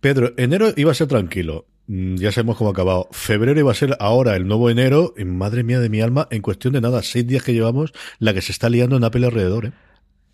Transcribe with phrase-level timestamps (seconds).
[0.00, 1.66] Pedro, enero iba a ser tranquilo.
[1.86, 3.08] Mm, ya sabemos cómo ha acabado.
[3.12, 5.14] Febrero iba a ser ahora el nuevo enero.
[5.16, 8.34] Y madre mía de mi alma, en cuestión de nada, seis días que llevamos, la
[8.34, 9.66] que se está liando en Apple alrededor.
[9.66, 9.72] ¿eh?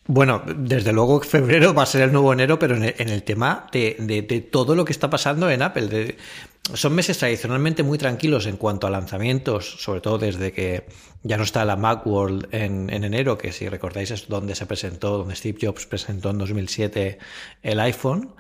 [0.07, 4.49] Bueno, desde luego febrero va a ser el nuevo enero, pero en el, tema de,
[4.51, 6.17] todo lo que está pasando en Apple.
[6.75, 10.87] Son meses tradicionalmente muy tranquilos en cuanto a lanzamientos, sobre todo desde que
[11.23, 15.19] ya no está la Macworld en, en enero, que si recordáis es donde se presentó,
[15.19, 17.19] donde Steve Jobs presentó en 2007
[17.63, 18.35] el iPhone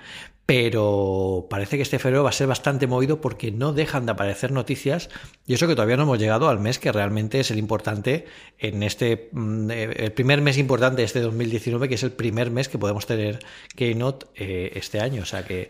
[0.49, 4.51] pero parece que este febrero va a ser bastante movido porque no dejan de aparecer
[4.51, 5.11] noticias
[5.47, 8.25] y eso que todavía no hemos llegado al mes que realmente es el importante
[8.59, 12.51] en este mm, eh, el primer mes importante de este 2019 que es el primer
[12.51, 13.41] mes que podemos tener
[13.77, 15.21] Keynote eh, este año.
[15.21, 15.69] O sea que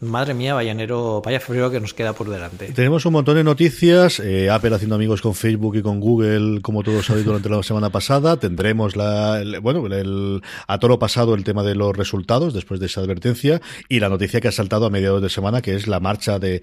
[0.00, 2.72] Madre mía, vaya enero, vaya febrero que nos queda por delante.
[2.72, 4.18] Tenemos un montón de noticias.
[4.18, 7.90] Eh, Apple haciendo amigos con Facebook y con Google, como todos sabéis durante la semana
[7.90, 8.38] pasada.
[8.38, 13.02] Tendremos la, bueno, el, a toro pasado el tema de los resultados después de esa
[13.02, 16.38] advertencia y la noticia que ha saltado a mediados de semana, que es la marcha
[16.38, 16.62] de,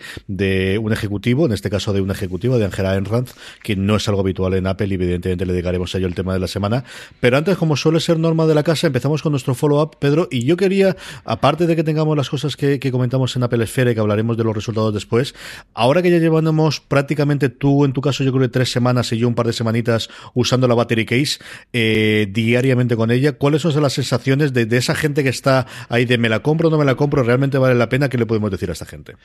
[0.81, 4.21] un ejecutivo, en este caso de un ejecutivo de Angela Enranz, que no es algo
[4.21, 6.85] habitual en Apple y evidentemente le dedicaremos a ello el tema de la semana.
[7.19, 10.43] Pero antes, como suele ser norma de la casa, empezamos con nuestro follow-up, Pedro, y
[10.43, 14.37] yo quería, aparte de que tengamos las cosas que comentamos en Apple Esfera que hablaremos
[14.37, 15.35] de los resultados después.
[15.73, 19.17] Ahora que ya llevamos prácticamente tú, en tu caso, yo creo que tres semanas y
[19.17, 21.39] yo un par de semanitas usando la battery case
[21.73, 26.05] eh, diariamente con ella, ¿cuáles son las sensaciones de, de esa gente que está ahí
[26.05, 27.23] de me la compro o no me la compro?
[27.23, 28.09] ¿Realmente vale la pena?
[28.09, 29.15] ¿Qué le podemos decir a esta gente?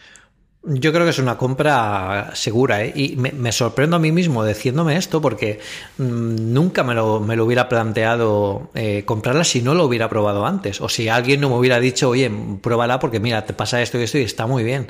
[0.65, 2.93] Yo creo que es una compra segura ¿eh?
[2.95, 5.59] y me, sorprendo a mí mismo diciéndome esto porque
[5.99, 10.47] mm, nunca me lo, me lo, hubiera planteado eh, comprarla si no lo hubiera probado
[10.47, 12.31] antes o si alguien no me hubiera dicho, oye,
[12.61, 14.87] pruébala porque mira, te pasa esto y esto y está muy bien.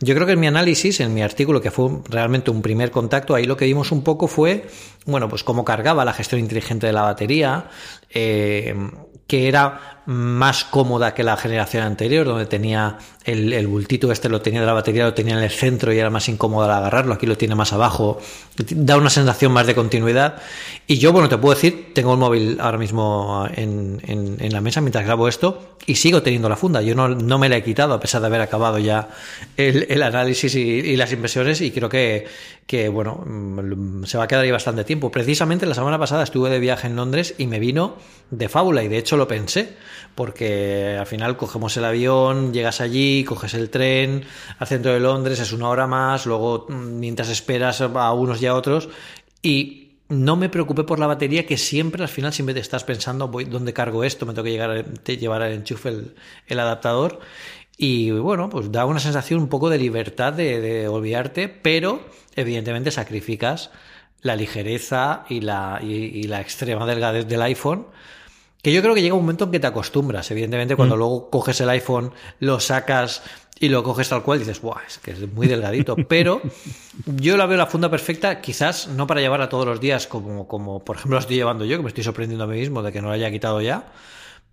[0.00, 3.34] Yo creo que en mi análisis, en mi artículo, que fue realmente un primer contacto,
[3.34, 4.66] ahí lo que vimos un poco fue,
[5.06, 7.70] bueno, pues cómo cargaba la gestión inteligente de la batería,
[8.14, 8.74] eh,
[9.26, 14.60] que era más cómoda que la generación anterior, donde tenía el, bultito este lo tenía
[14.60, 17.24] de la batería, lo tenía en el centro y era más incómodo al agarrarlo, aquí
[17.24, 18.20] lo tiene más abajo,
[18.56, 20.42] da una sensación más de continuidad.
[20.86, 24.82] Y yo, bueno, te puedo decir, tengo el móvil ahora mismo en, en, la mesa
[24.82, 27.94] mientras grabo esto y sigo teniendo la funda, yo no, no, me la he quitado
[27.94, 29.08] a pesar de haber acabado ya
[29.56, 32.26] el, el análisis y, y, las impresiones y creo que,
[32.66, 35.10] que, bueno, mm, se va a quedar ahí bastante tiempo.
[35.10, 37.96] Precisamente la semana pasada estuve de viaje en Londres y me vino
[38.30, 39.76] de fábula y de hecho lo pensé
[40.14, 44.24] porque al final cogemos el avión, llegas allí, coges el tren
[44.58, 48.46] al centro de Londres, es una hora más, luego mm, mientras esperas a unos y
[48.46, 48.88] a otros
[49.42, 53.28] y no me preocupé por la batería que siempre al final siempre te estás pensando
[53.28, 55.88] voy dónde cargo esto, me tengo que llegar llevar al enchufe
[56.46, 57.20] el, adaptador
[57.76, 62.06] y bueno, pues da una sensación un poco de libertad de, olvidarte, pero
[62.36, 63.70] evidentemente sacrificas
[64.24, 67.86] la ligereza y la, y la extrema delgadez del iPhone
[68.64, 70.30] que yo creo que llega un momento en que te acostumbras.
[70.30, 70.98] Evidentemente, cuando mm.
[70.98, 73.22] luego coges el iPhone, lo sacas
[73.60, 74.80] y lo coges tal cual, dices, ¡buah!
[74.88, 75.96] Es que es muy delgadito.
[76.08, 76.40] Pero
[77.04, 80.82] yo la veo la funda perfecta, quizás no para llevarla todos los días, como, como
[80.82, 83.02] por ejemplo la estoy llevando yo, que me estoy sorprendiendo a mí mismo de que
[83.02, 83.92] no la haya quitado ya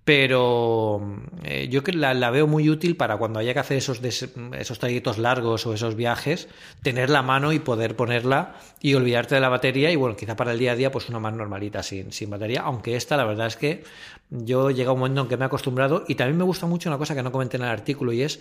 [0.03, 0.99] pero
[1.43, 5.19] eh, yo que la, veo muy útil para cuando haya que hacer esos, esos trayectos
[5.19, 6.47] largos o esos viajes,
[6.81, 10.53] tener la mano y poder ponerla y olvidarte de la batería y bueno, quizá para
[10.53, 13.47] el día a día pues una más normalita sin, sin batería, aunque esta la verdad
[13.47, 13.83] es que
[14.31, 16.97] yo llega un momento en que me he acostumbrado y también me gusta mucho una
[16.97, 18.39] cosa que no comenté en el artículo y es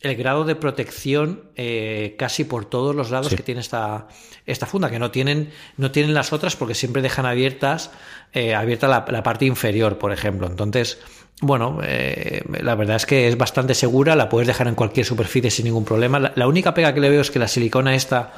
[0.00, 4.08] el grado de protección eh, casi por todos los lados que tiene esta,
[4.46, 7.90] esta funda, que no tienen, no tienen las otras porque siempre dejan abiertas,
[8.32, 10.46] eh, abierta la, parte inferior, por ejemplo.
[10.46, 10.99] Entonces,
[11.40, 15.50] bueno, eh, la verdad es que es bastante segura, la puedes dejar en cualquier superficie
[15.50, 16.18] sin ningún problema.
[16.18, 18.32] La, única pega que le veo es que la silicona esta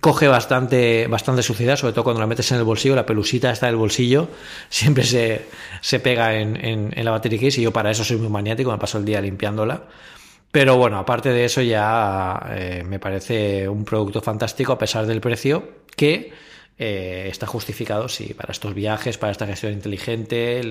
[0.00, 3.66] coge bastante, bastante suciedad, sobre todo cuando la metes en el bolsillo, la pelusita está
[3.66, 4.28] del bolsillo,
[4.68, 5.46] siempre se,
[5.80, 8.78] se pega en, en, la batería case y yo para eso soy muy maniático, me
[8.78, 9.82] paso el día limpiándola.
[10.52, 15.20] Pero bueno, aparte de eso ya eh, me parece un producto fantástico a pesar del
[15.20, 16.32] precio que
[16.78, 20.62] eh, está justificado, sí, para estos viajes, para esta gestión inteligente,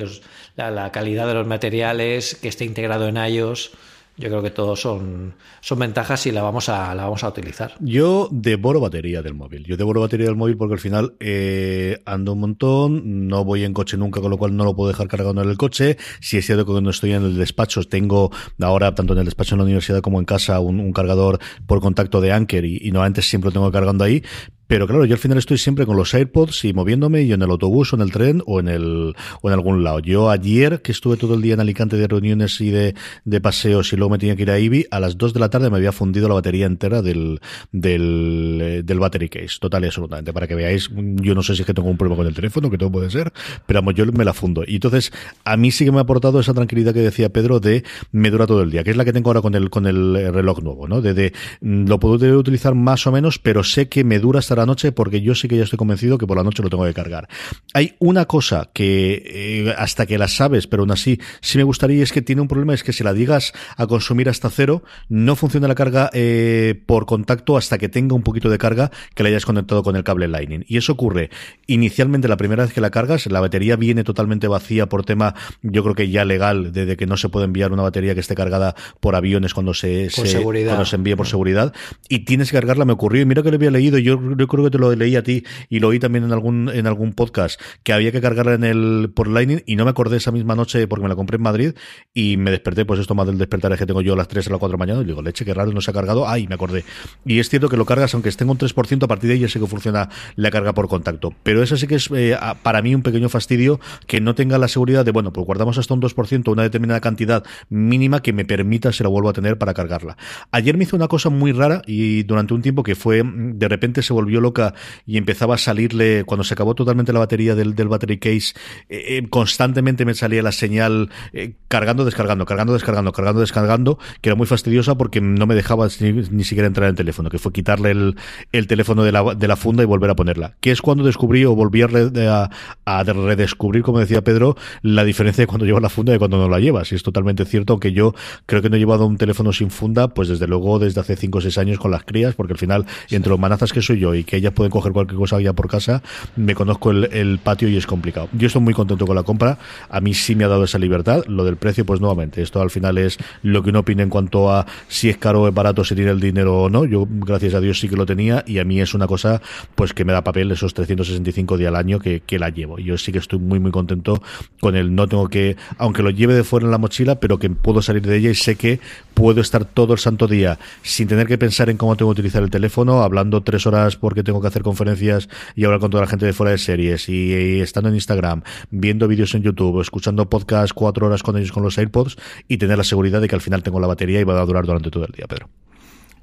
[0.55, 3.71] la, calidad de los materiales, que esté integrado en iOS.
[4.15, 7.73] yo creo que todos son, son ventajas y la vamos a la vamos a utilizar.
[7.81, 9.65] Yo devoro batería del móvil.
[9.65, 13.73] Yo devoro batería del móvil porque al final eh, ando un montón, no voy en
[13.73, 15.97] coche nunca, con lo cual no lo puedo dejar cargando en el coche.
[16.21, 18.31] Si es cierto que cuando estoy en el despacho tengo
[18.61, 22.21] ahora tanto en el despacho en la universidad como en casa un, cargador por contacto
[22.21, 24.23] de Anker y, y no antes siempre lo tengo cargando ahí,
[24.67, 27.49] pero claro, yo al final estoy siempre con los AirPods y moviéndome y en el
[27.49, 29.99] autobús o en el tren o en el o en algún lado.
[29.99, 33.93] Yo ayer que estuve todo el día en Alicante de reuniones y de, de paseos
[33.93, 35.77] y luego me tenía que ir a Ibi, a las 2 de la tarde me
[35.77, 37.39] había fundido la batería entera del,
[37.71, 40.33] del, eh, del battery case, total y absolutamente.
[40.33, 42.69] Para que veáis, yo no sé si es que tengo un problema con el teléfono,
[42.69, 43.31] que todo puede ser,
[43.65, 44.63] pero vamos, yo me la fundo.
[44.67, 45.11] Y entonces,
[45.45, 48.45] a mí sí que me ha aportado esa tranquilidad que decía Pedro de me dura
[48.45, 50.87] todo el día, que es la que tengo ahora con el, con el reloj nuevo,
[50.87, 51.01] ¿no?
[51.01, 54.65] De, de lo puedo utilizar más o menos, pero sé que me dura hasta la
[54.65, 56.93] noche porque yo sí que ya estoy convencido que por la noche lo tengo que
[56.93, 57.27] cargar.
[57.73, 62.03] Hay una cosa que eh, hasta que la sabes, pero aún así sí me gustaría
[62.03, 65.35] es que tiene un problema, es que si la digas a consumir hasta cero, no
[65.35, 69.29] funciona la carga eh, por contacto hasta que tenga un poquito de carga que la
[69.29, 70.65] hayas conectado con el cable Lightning.
[70.67, 71.29] Y eso ocurre
[71.67, 75.83] inicialmente la primera vez que la cargas, la batería viene totalmente vacía por tema, yo
[75.83, 78.75] creo que ya legal, de, que no se puede enviar una batería que esté cargada
[78.99, 81.73] por aviones cuando se, cuando se envíe por seguridad.
[82.09, 84.63] Y tienes que cargarla, me ocurrió, y mira que lo había leído, yo, yo creo
[84.63, 87.59] que te lo leí a ti y lo oí también en algún, en algún podcast,
[87.83, 90.87] que había que cargarla en el, por Lightning y no me acordé esa misma noche
[90.87, 91.73] porque me la compré en Madrid
[92.13, 94.47] y me desperté, pues esto más del despertar es que tengo yo a las 3
[94.47, 96.27] a las 4 de la mañana y digo, leche, qué raro, no se ha cargado.
[96.27, 96.83] Ay, me acordé.
[97.25, 99.49] Y es cierto que lo cargas, aunque esté un 3%, a partir de ahí ya
[99.49, 101.33] sé que funciona la carga por contacto.
[101.43, 104.67] Pero eso sí que es eh, para mí un pequeño fastidio que no tenga la
[104.67, 108.91] seguridad de, bueno, pues guardamos hasta un 2%, una determinada cantidad mínima que me permita,
[108.91, 110.17] se la vuelvo a tener para cargarla.
[110.51, 114.01] Ayer me hizo una cosa muy rara y durante un tiempo que fue, de repente
[114.01, 114.73] se volvió loca
[115.05, 118.53] y empezaba a salirle, cuando se acabó totalmente la batería del, del battery case,
[118.89, 124.29] eh, eh, constantemente me salía la señal eh, cargando, descargando, cargando, descargando, cargando, descargando, que
[124.29, 127.51] era muy fastidiosa porque no me dejaba ni, siquiera entrar en el teléfono, que fue
[127.51, 128.15] quitarle el,
[128.51, 130.55] el teléfono de la, de la, funda y volver a ponerla.
[130.59, 132.49] Que es cuando descubrí o volví a,
[132.85, 136.47] a, redescubrir, como decía Pedro, la diferencia de cuando llevas la funda y cuando no
[136.47, 136.91] la llevas.
[136.91, 138.13] Y es totalmente cierto que yo
[138.45, 141.37] creo que no he llevado un teléfono sin funda, pues desde luego desde hace 5
[141.37, 144.13] o 6 años con las crías, porque al final, entre los manazas que soy yo
[144.15, 146.03] y que ellas pueden coger cualquier cosa ya por casa,
[146.35, 148.29] me conozco el, patio y es complicado.
[148.33, 149.57] Yo estoy muy contento con la compra,
[149.89, 152.69] a mí sí me ha dado esa libertad, lo del precio, pues nuevamente, esto al
[152.69, 155.83] final es lo que uno opina en cuanto a si es caro o es barato,
[155.83, 158.59] si tiene el dinero o no, yo gracias a Dios sí que lo tenía y
[158.59, 159.41] a mí es una cosa
[159.75, 162.77] pues que me da papel esos 365 días al año que, que la llevo.
[162.79, 164.21] Yo sí que estoy muy muy contento
[164.59, 167.49] con el no tengo que, aunque lo lleve de fuera en la mochila, pero que
[167.49, 168.79] puedo salir de ella y sé que
[169.13, 172.43] puedo estar todo el santo día sin tener que pensar en cómo tengo que utilizar
[172.43, 176.09] el teléfono, hablando tres horas porque tengo que hacer conferencias y hablar con toda la
[176.09, 178.41] gente de fuera de series y, estando en Instagram,
[178.71, 182.17] viendo vídeos en YouTube, escuchando podcast cuatro horas con ellos con los AirPods
[182.47, 184.65] y tener la seguridad de que al final tengo la batería y va a durar
[184.65, 185.49] durante todo el día, Pedro.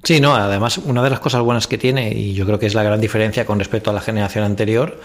[0.03, 2.73] Sí, no, además una de las cosas buenas que tiene, y yo creo que es
[2.73, 4.99] la gran diferencia con respecto a la generación anterior,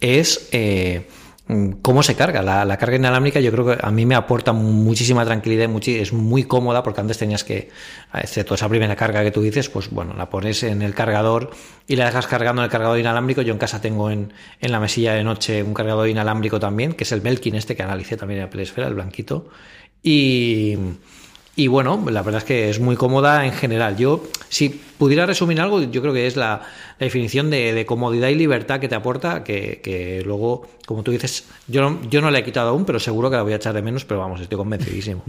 [0.00, 0.48] es...
[0.50, 1.06] Eh,
[1.82, 2.42] cómo se carga.
[2.42, 6.44] La, carga inalámbrica yo creo que a mí me aporta muchísima tranquilidad, y es muy
[6.44, 7.70] cómoda porque antes tenías que,
[8.14, 11.50] excepto esa primera carga que tú dices, pues bueno, la pones en el cargador
[11.86, 13.42] y la dejas cargando en el cargador inalámbrico.
[13.42, 17.12] Yo en casa tengo en, la mesilla de noche un cargador inalámbrico también, que es
[17.12, 19.48] el Melkin este que analicé también en la Plesfera, el blanquito.
[20.02, 20.76] Y,
[21.54, 23.96] y bueno, la verdad es que es muy cómoda en general.
[23.96, 26.62] Yo, si pudiera resumir algo, yo creo que es la,
[27.02, 32.00] definición de, comodidad y libertad que te aporta, que, luego, como tú dices, yo no,
[32.08, 34.04] yo no la he quitado aún, pero seguro que la voy a echar de menos,
[34.04, 35.24] pero vamos, estoy convencidísimo.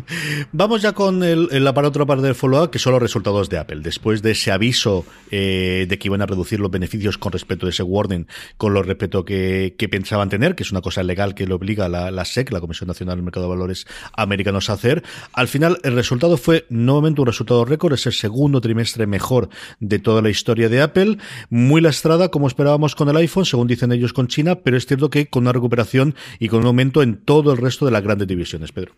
[0.52, 3.58] vamos ya con el, la para otra parte del follow-up, que son los resultados de
[3.58, 3.80] Apple.
[3.82, 7.70] Después de ese aviso eh, de que iban a reducir los beneficios con respecto a
[7.70, 11.54] ese warning, con lo respeto que, pensaban tener, que es una cosa legal que le
[11.54, 15.48] obliga la, la SEC, la Comisión Nacional del Mercado de Valores Americanos, a hacer, al
[15.48, 20.22] final el resultado fue nuevamente un resultado récord, es el segundo trimestre mejor de toda
[20.22, 21.18] la historia de Apple,
[21.50, 25.08] muy lastrada como esperábamos con el iPhone, según dicen ellos con China, pero es cierto
[25.08, 28.26] que con una recuperación y con un aumento en todo el resto de las grandes
[28.26, 28.92] divisiones, Pedro.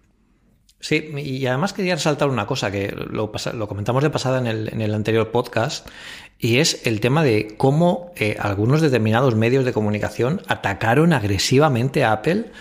[0.80, 3.32] Sí, y además quería resaltar una cosa que lo,
[3.66, 5.86] comentamos de pasada en el, anterior podcast,
[6.38, 12.12] y es el tema de cómo eh, algunos determinados medios de comunicación atacaron agresivamente a
[12.12, 12.52] Apple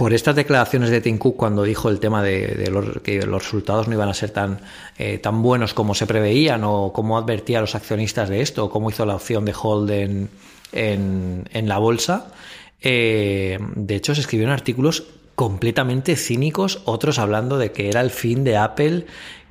[0.00, 2.72] por estas declaraciones de Tim Cook cuando dijo el tema de,
[3.04, 4.58] que los resultados no iban a ser tan,
[4.96, 8.70] eh, tan buenos como se preveían o cómo advertía a los accionistas de esto o
[8.70, 10.30] cómo hizo la opción de hold en,
[10.72, 12.32] en, la bolsa.
[12.80, 15.04] Eh, de hecho, se escribieron artículos
[15.34, 19.04] completamente cínicos, otros hablando de que era el fin de Apple,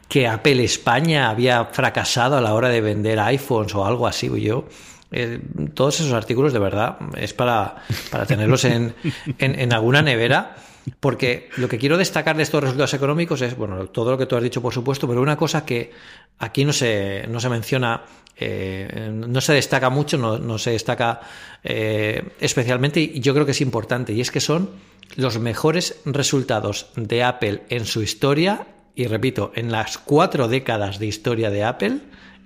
[0.08, 4.32] que Apple España había fracasado a la hora de vender iPhones o algo así.
[4.42, 4.66] Yo
[5.12, 5.42] eh,
[5.74, 7.78] todos esos artículos de verdad es para,
[8.12, 8.94] para tenerlos en,
[9.40, 10.56] en, alguna nevera
[11.00, 14.36] Porque lo que quiero destacar de estos resultados económicos es, bueno, todo lo que tú
[14.36, 15.92] has dicho, por supuesto, pero una cosa que
[16.40, 18.04] aquí no se, no se menciona,
[18.38, 21.22] eh, no se destaca mucho, no, se destaca
[21.64, 24.70] eh, especialmente, y yo creo que es importante, y es que son
[25.16, 31.08] los mejores resultados de Apple en su historia, y repito, en las cuatro décadas de
[31.08, 32.00] historia de Apple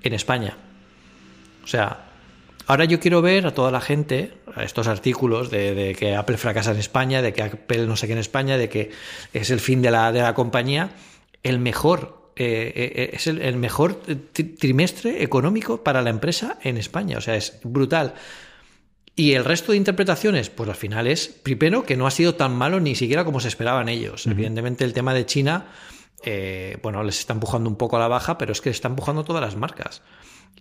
[0.04, 0.58] en España.
[1.64, 2.13] O sea,
[2.68, 6.72] ahora yo quiero ver a toda la gente, a estos artículos de, que Apple fracasa
[6.72, 8.92] en España, de que Apple no sé qué en España, de que
[9.34, 10.92] es el fin de la, de la compañía,
[11.44, 14.02] el mejor eh, eh, es el, mejor
[14.60, 17.18] trimestre económico para la empresa en España.
[17.18, 18.16] O sea, es brutal.
[19.16, 22.56] Y el resto de interpretaciones, pues al final es, primero, que no ha sido tan
[22.56, 24.26] malo ni siquiera como se esperaban ellos.
[24.26, 25.68] Evidentemente el tema de China,
[26.24, 29.24] eh, bueno, les está empujando un poco a la baja, pero es que está empujando
[29.24, 30.02] todas las marcas.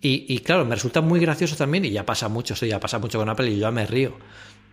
[0.05, 3.19] Y, claro, me resulta muy gracioso también, y ya pasa mucho, esto ya pasa mucho
[3.19, 4.17] con Apple y yo ya me río.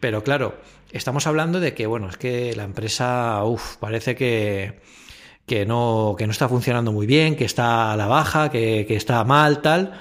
[0.00, 0.56] Pero claro,
[0.90, 4.80] estamos hablando de que, bueno, es que la empresa, uff, parece que,
[5.46, 8.96] que, no, que no está funcionando muy bien, que está a la baja, que, que
[8.96, 10.00] está mal, tal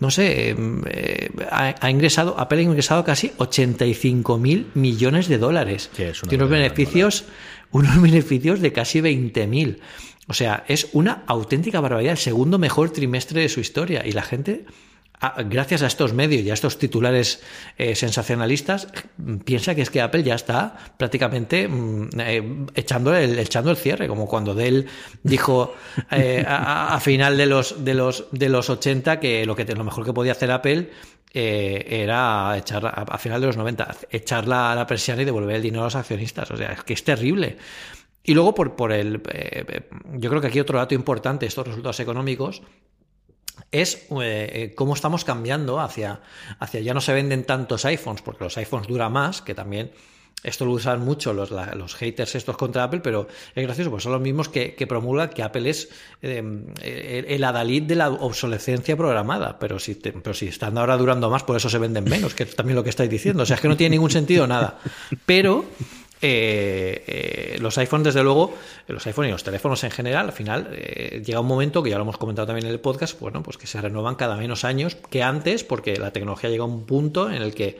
[0.00, 5.90] no sé, em, eh, ha, ingresado, Apple ha ingresado casi 85 mil millones de dólares.
[5.94, 7.24] Tiene unos beneficios,
[7.70, 9.80] unos beneficios de casi 20 mil.
[10.30, 14.06] O sea, es una auténtica barbaridad, el segundo mejor trimestre de su historia.
[14.06, 14.64] Y la gente
[15.46, 17.42] gracias a estos medios y a estos titulares
[17.76, 18.86] eh, sensacionalistas,
[19.44, 24.06] piensa que es que Apple ya está prácticamente mm, eh, echando, el, echando el cierre,
[24.06, 24.86] como cuando Dell
[25.24, 25.74] dijo
[26.12, 30.04] eh, a, final de los, de, los, de los 80 que lo, que lo mejor
[30.04, 30.90] que podía hacer Apple
[31.32, 35.82] era echar a, final de los 90, echarla a la persiana y devolver el dinero
[35.82, 36.50] a los accionistas.
[36.52, 37.56] O sea, es que es terrible.
[38.22, 39.22] Y luego por, por el...
[40.12, 42.62] yo creo que aquí otro dato importante, estos resultados económicos,
[43.72, 46.20] es eh, eh, cómo estamos cambiando hacia,
[46.58, 49.92] hacia ya no se venden tantos iPhones, porque los iPhones duran más, que también
[50.42, 54.12] esto lo usan mucho los, los, haters estos contra Apple, pero es gracioso, pues son
[54.12, 55.90] los mismos que, promulgan que Apple es
[56.22, 61.56] el, adalid de la obsolescencia programada, pero si, pero si están ahora durando más, por
[61.56, 63.42] eso se venden menos, que es también lo que estáis diciendo.
[63.42, 64.78] O sea, es que no tiene ningún sentido nada.
[65.26, 65.66] Pero
[66.22, 68.54] eh, eh, los iPhones, desde luego,
[68.88, 71.96] los iPhones y los teléfonos en general, al final eh, llega un momento que ya
[71.96, 74.96] lo hemos comentado también en el podcast, bueno, pues que se renuevan cada menos años
[74.96, 77.78] que antes, porque la tecnología llega a un punto en el que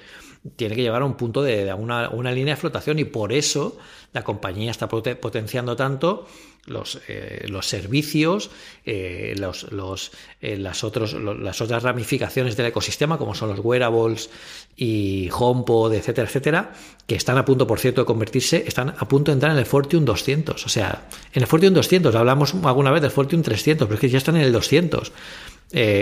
[0.57, 3.77] tiene que llevar a un punto de, una, una, línea de flotación y por eso
[4.13, 6.27] la compañía está potenciando tanto
[6.67, 8.51] los, eh, los servicios,
[8.85, 14.31] eh, los, los, eh, las, otros, las otras ramificaciones del ecosistema, como son los wearables
[14.77, 16.73] y HomePod, etcétera, etcétera,
[17.07, 19.67] que están a punto, por cierto, de convertirse, están a punto de entrar en el
[19.67, 20.65] Fortune 200.
[20.65, 24.09] O sea, en el Fortune 200, hablamos alguna vez del Fortune 300, pero es que
[24.09, 25.13] ya están en el 200.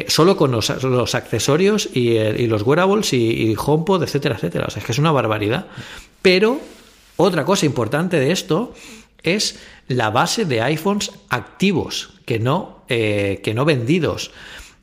[0.08, 4.66] Solo con los, los accesorios y, y, los wearables y, y HomePod, etcétera, etcétera.
[4.68, 5.66] O sea, es que es una barbaridad.
[6.22, 6.60] Pero
[7.16, 8.72] otra cosa importante de esto
[9.22, 9.58] es
[9.88, 14.30] la base de iPhones activos, que no, eh, que no vendidos.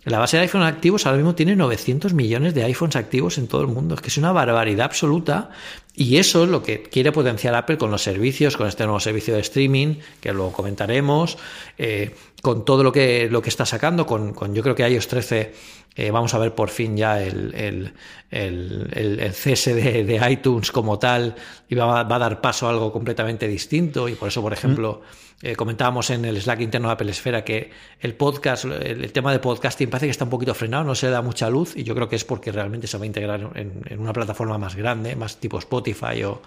[0.03, 3.61] La base de iPhones activos ahora mismo tiene 900 millones de iPhones activos en todo
[3.61, 3.95] el mundo.
[3.95, 5.49] Es que es una barbaridad absoluta.
[5.95, 9.33] Y eso es lo que quiere potenciar Apple con los servicios, con este nuevo servicio
[9.33, 11.37] de streaming, que luego comentaremos,
[11.77, 15.07] eh, con todo lo que, lo que está sacando, con, con yo creo que iOS
[15.07, 15.53] 13
[15.97, 17.93] eh, vamos a ver por fin ya el, el,
[18.29, 21.35] el, el cese de, de, iTunes como tal
[21.69, 24.09] y va, va, a dar paso a algo completamente distinto.
[24.09, 25.01] Y por eso, por ejemplo,
[25.41, 29.39] eh, comentábamos en el Slack interno de Apple Esfera que el podcast, el, tema de
[29.39, 32.09] podcasting parece que está un poquito frenado, no se da mucha luz y yo creo
[32.09, 35.37] que es porque realmente se va a integrar en, en una plataforma más grande, más
[35.37, 36.41] tipo Spotify o,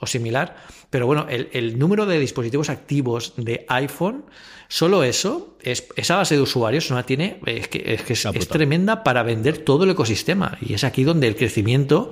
[0.00, 0.56] o similar.
[0.90, 4.24] Pero bueno, el, el número de dispositivos activos de iPhone
[4.70, 9.02] Solo eso, es, esa base de usuarios no tiene, es que, es, que es, tremenda
[9.02, 10.58] para vender todo el ecosistema.
[10.60, 12.10] Y es aquí donde el crecimiento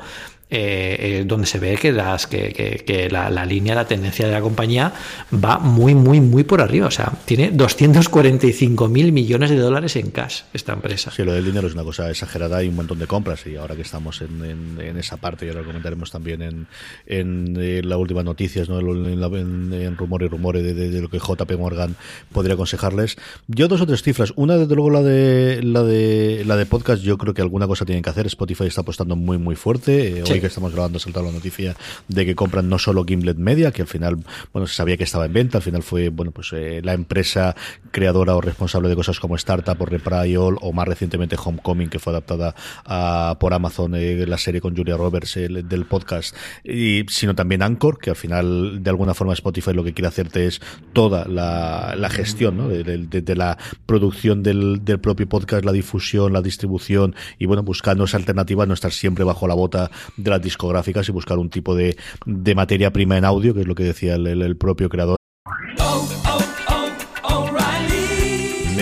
[0.48, 4.32] eh, eh, donde se ve que, las, que, que, la, la, línea, la tendencia de
[4.32, 4.92] la compañía
[5.32, 6.86] va muy, muy, muy por arriba.
[6.86, 11.10] O sea, tiene 245 mil millones de dólares en cash esta empresa.
[11.10, 13.44] Sí, lo del dinero es una cosa exagerada y un montón de compras.
[13.44, 16.68] Y ahora que estamos en, en, esa parte, y ahora lo comentaremos también en,
[17.06, 18.78] en, eh, la última noticias, ¿no?
[18.78, 21.96] en, rumor y rumores de, de, lo que JP Morgan
[22.30, 23.16] podría aconsejarles.
[23.48, 24.32] Yo dos o tres cifras.
[24.36, 27.84] Una, desde luego, la de, la de, la de podcast, yo creo que alguna cosa
[27.84, 28.26] tienen que hacer.
[28.26, 31.76] Spotify está apostando muy, muy fuerte que estamos grabando saltado la noticia
[32.08, 34.16] de que compran no solo Gimlet Media, que al final,
[34.52, 37.54] bueno, se sabía que estaba en venta, al final fue, bueno, pues eh, la empresa
[37.90, 42.12] creadora o responsable de cosas como Startup o Reprise o más recientemente Homecoming, que fue
[42.12, 47.62] adaptada a, por Amazon, eh, la serie con Julia Roberts del podcast, y sino también
[47.62, 50.60] Anchor, que al final, de alguna forma, Spotify lo que quiere hacerte es
[50.92, 52.68] toda la, gestión, ¿no?
[52.68, 58.16] De, la producción del, del propio podcast, la difusión, la distribución, y bueno, buscando esa
[58.16, 59.90] alternativa, no estar siempre bajo la bota
[60.30, 63.74] las discográficas y buscar un tipo de, de materia prima en audio, que es lo
[63.74, 65.16] que decía el propio creador.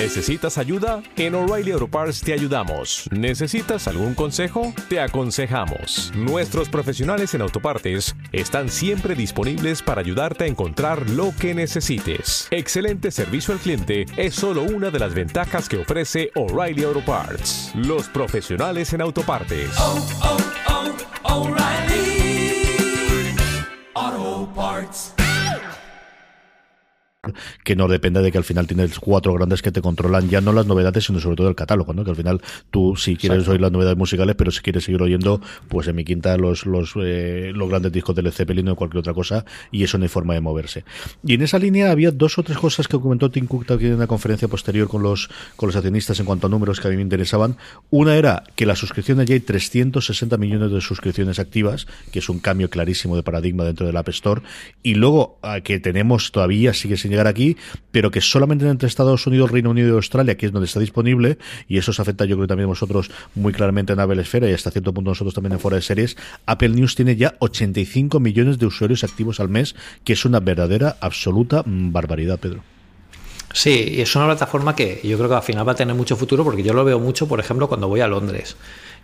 [0.04, 1.02] ¿Necesitas ayuda?
[1.16, 3.08] En O'Reilly Auto Parts te ayudamos.
[3.10, 4.74] ¿Necesitas algún consejo?
[4.90, 6.12] Te aconsejamos.
[6.14, 12.48] Nuestros profesionales en autopartes están siempre disponibles para ayudarte a encontrar lo que necesites.
[12.50, 17.72] Excelente servicio al cliente es solo una de las ventajas que ofrece O'Reilly Auto Parts.
[17.74, 19.70] Los profesionales en autopartes.
[21.36, 23.34] Oh, oh, oh,
[23.96, 25.23] Auto Parts
[27.62, 30.52] que no depende de que al final tienes cuatro grandes que te controlan ya no
[30.52, 32.04] las novedades, sino sobre todo el catálogo, ¿no?
[32.04, 32.40] Que al final
[32.70, 36.04] tú si quieres oír las novedades musicales, pero si quieres seguir oyendo, pues en mi
[36.04, 39.98] quinta los los, eh, los grandes discos del Zeppelin o cualquier otra cosa, y eso
[39.98, 40.84] no hay forma de moverse.
[41.24, 44.06] Y en esa línea había dos o tres cosas que comentó Tim Cook en una
[44.06, 47.02] conferencia posterior con los con los accionistas en cuanto a números que a mí me
[47.02, 47.56] interesaban.
[47.90, 52.40] Una era que las suscripciones ya hay 360 millones de suscripciones activas, que es un
[52.40, 54.42] cambio clarísimo de paradigma dentro del App Store,
[54.82, 57.56] y luego que tenemos todavía sigue sin llegar aquí,
[57.90, 61.38] pero que solamente entre Estados Unidos, Reino Unido y Australia, que es donde está disponible,
[61.68, 64.52] y eso se afecta yo creo también a vosotros muy claramente en Apple Esfera y
[64.52, 66.16] hasta cierto punto nosotros también en Fuera de Series,
[66.46, 70.96] Apple News tiene ya 85 millones de usuarios activos al mes, que es una verdadera,
[71.00, 72.62] absoluta barbaridad, Pedro.
[73.52, 76.16] Sí, y es una plataforma que yo creo que al final va a tener mucho
[76.16, 78.56] futuro porque yo lo veo mucho, por ejemplo, cuando voy a Londres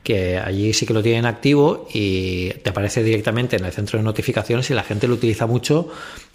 [0.02, 4.04] que allí sí que lo tienen activo y te aparece directamente en el centro de
[4.04, 5.88] notificaciones y la gente lo utiliza mucho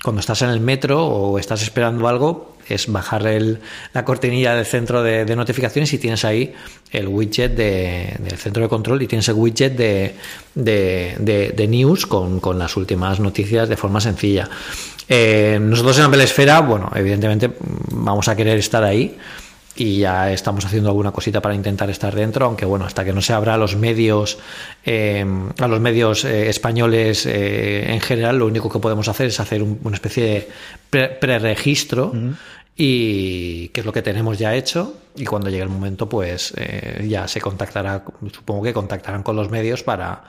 [0.04, 3.60] cuando estás en el metro o estás esperando algo, es bajar el,
[3.94, 6.54] la cortinilla del centro de, notificaciones y tienes ahí
[6.92, 10.16] el widget de, del centro de control y tienes el widget de,
[10.54, 14.48] de news con, con, las últimas noticias de forma sencilla.
[15.08, 17.52] Eh, nosotros en Apple Esfera, bueno, evidentemente
[17.92, 19.16] vamos a querer estar ahí
[19.76, 23.22] y ya estamos haciendo alguna cosita para intentar estar dentro, aunque bueno, hasta que no
[23.22, 24.38] se abra a los medios,
[24.86, 25.26] eh,
[25.60, 29.62] a los medios eh, españoles eh, en general, lo único que podemos hacer es hacer
[29.64, 30.50] una especie
[30.90, 32.14] de preregistro
[32.78, 36.54] y que es lo que tenemos ya hecho y cuando llegue el momento pues
[37.04, 38.04] ya se contactará,
[38.34, 40.24] supongo que contactarán con los medios para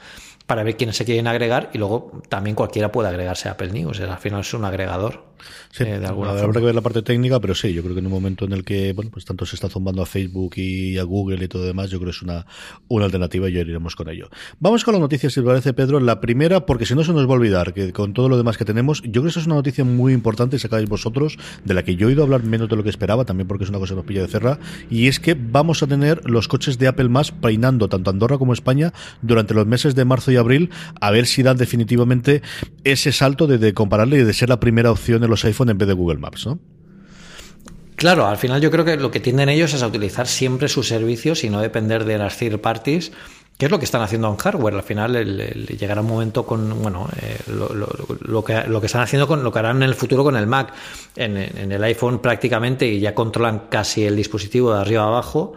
[0.47, 4.01] para ver quiénes se quieren agregar y luego también cualquiera puede agregarse a Apple News.
[4.01, 5.25] Al final es un agregador.
[5.71, 8.01] Sí, eh, de alguna habrá que ver la parte técnica, pero sí, yo creo que
[8.01, 10.99] en un momento en el que, bueno, pues tanto se está zumbando a Facebook y
[10.99, 12.47] a Google y todo demás, yo creo que es una,
[12.89, 14.29] una alternativa y ya iremos con ello.
[14.61, 16.01] Vamos con las noticias, si parece, Pedro.
[16.01, 18.57] La primera, porque si no se nos va a olvidar que con todo lo demás
[18.57, 21.85] que tenemos, yo creo que esa es una noticia muy importante, sacáis vosotros, de la
[21.85, 23.95] que yo he oído hablar menos de lo que esperaba, también porque es una cosa
[23.95, 24.59] que nos pilla de cerra,
[24.91, 28.53] y es que vamos a tener los coches de Apple más peinando tanto Andorra como
[28.53, 30.71] España durante los meses de marzo y abril,
[31.01, 32.43] a ver si dan definitivamente
[32.85, 35.89] ese salto de, de compararle y de ser la primera opción los iPhone en vez
[35.89, 36.59] de Google Maps, ¿no?
[37.97, 40.87] Claro, al final yo creo que lo que tienden ellos es a utilizar siempre sus
[40.87, 43.11] servicios y no depender de las third parties,
[43.57, 44.75] que es lo que están haciendo en hardware.
[44.75, 49.27] Al final el, llegará un momento con, bueno, eh, lo, que, lo que están haciendo
[49.27, 50.75] con lo que harán en el futuro con el Mac.
[51.17, 55.55] En, el iPhone prácticamente y ya controlan casi el dispositivo de arriba abajo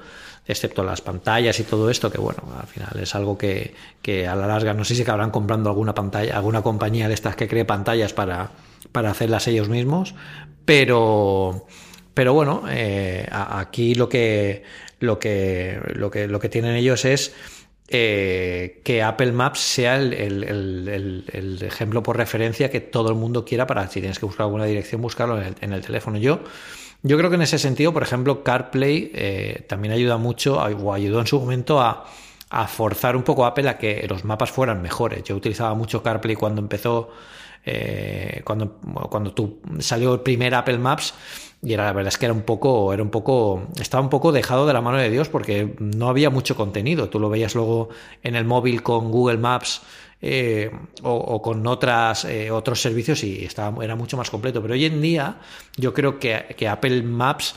[0.48, 4.36] excepto las pantallas y todo esto, que bueno, al final es algo que, que a
[4.36, 7.66] la larga no sé si acabarán comprando alguna pantalla, alguna compañía de estas que cree
[7.66, 8.50] pantallas para,
[8.92, 10.16] para hacerlas ellos mismos,
[10.66, 11.66] pero
[12.14, 14.64] pero bueno, eh, aquí lo que
[15.00, 17.34] lo que lo que lo que tienen ellos es
[17.88, 23.66] eh, que Apple Maps sea el, el, ejemplo por referencia que todo el mundo quiera
[23.66, 26.18] para si tienes que buscar alguna dirección buscarlo en el, teléfono.
[26.18, 26.42] Yo
[27.02, 31.22] yo creo que en ese sentido, por ejemplo, CarPlay eh, también ayuda mucho o ayudó
[31.22, 32.06] en su momento a,
[32.50, 35.24] a forzar un poco a Apple a que los mapas fueran mejores.
[35.24, 37.10] Yo utilizaba mucho CarPlay cuando empezó
[37.66, 38.78] eh, cuando,
[39.10, 41.14] cuando tú salió el primer Apple Maps
[41.62, 44.32] y era la verdad es que era un poco era un poco estaba un poco
[44.32, 47.10] dejado de la mano de Dios porque no había mucho contenido.
[47.10, 47.90] Tú lo veías luego
[48.24, 49.82] en el móvil con Google Maps
[50.22, 50.72] eh,
[51.04, 54.62] o, con otras eh, otros servicios y estaba era mucho más completo.
[54.62, 55.38] Pero hoy en día
[55.76, 57.56] yo creo que, que Apple Maps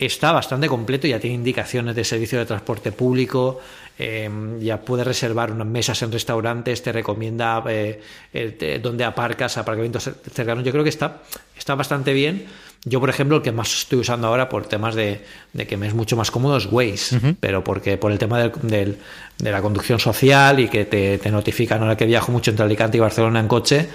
[0.00, 3.60] está bastante completo, ya tiene indicaciones de servicio de transporte público,
[3.98, 8.00] em, ya puede reservar unas mesas en restaurantes, te recomienda eh,
[8.32, 10.64] eh, dónde aparcas, aparcamientos cercanos.
[10.64, 11.22] Yo creo que está,
[11.56, 12.46] está bastante bien.
[12.86, 15.20] Yo, por ejemplo, el que más estoy usando ahora por temas de,
[15.68, 18.96] que me es mucho más cómodo es Waze, pero porque por el tema del,
[19.36, 22.96] de la conducción social y que te, te notifican ahora que viajo mucho entre Alicante
[22.96, 23.90] y Barcelona en coche,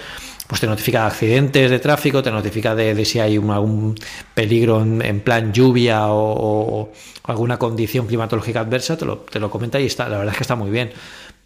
[0.47, 3.95] pues te notifica de accidentes de tráfico, te notifica de, si hay algún
[4.33, 6.91] peligro en, plan lluvia o,
[7.23, 10.43] alguna condición climatológica adversa, te lo, te lo comenta y está, la verdad es que
[10.43, 10.91] está muy bien.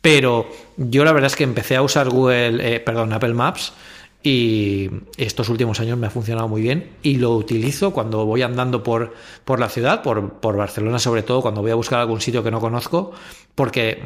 [0.01, 3.73] Pero yo la verdad es que empecé a usar Google, eh, perdón, Apple Maps
[4.21, 8.83] y estos últimos años me ha funcionado muy bien y lo utilizo cuando voy andando
[8.83, 9.13] por,
[9.45, 12.51] por la ciudad, por, por Barcelona sobre todo, cuando voy a buscar algún sitio que
[12.51, 13.11] no conozco,
[13.55, 14.01] porque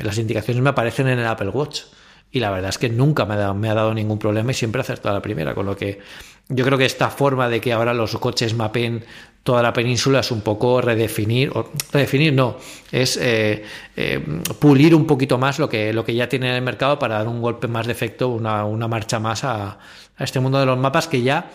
[0.00, 1.82] las indicaciones me aparecen en el Apple Watch.
[2.32, 5.14] Y la verdad es que nunca me ha, dado ningún problema y siempre he acertado
[5.14, 6.00] la primera, con lo que
[6.48, 9.04] yo creo que esta forma de que ahora los coches mapen
[9.42, 12.56] toda la península es un poco redefinir, o redefinir no,
[12.90, 13.64] es eh,
[13.96, 14.20] eh,
[14.58, 17.28] pulir un poquito más lo que, lo que ya tiene en el mercado para dar
[17.28, 19.78] un golpe más de efecto, una, una marcha más a,
[20.16, 21.50] a, este mundo de los mapas que ya,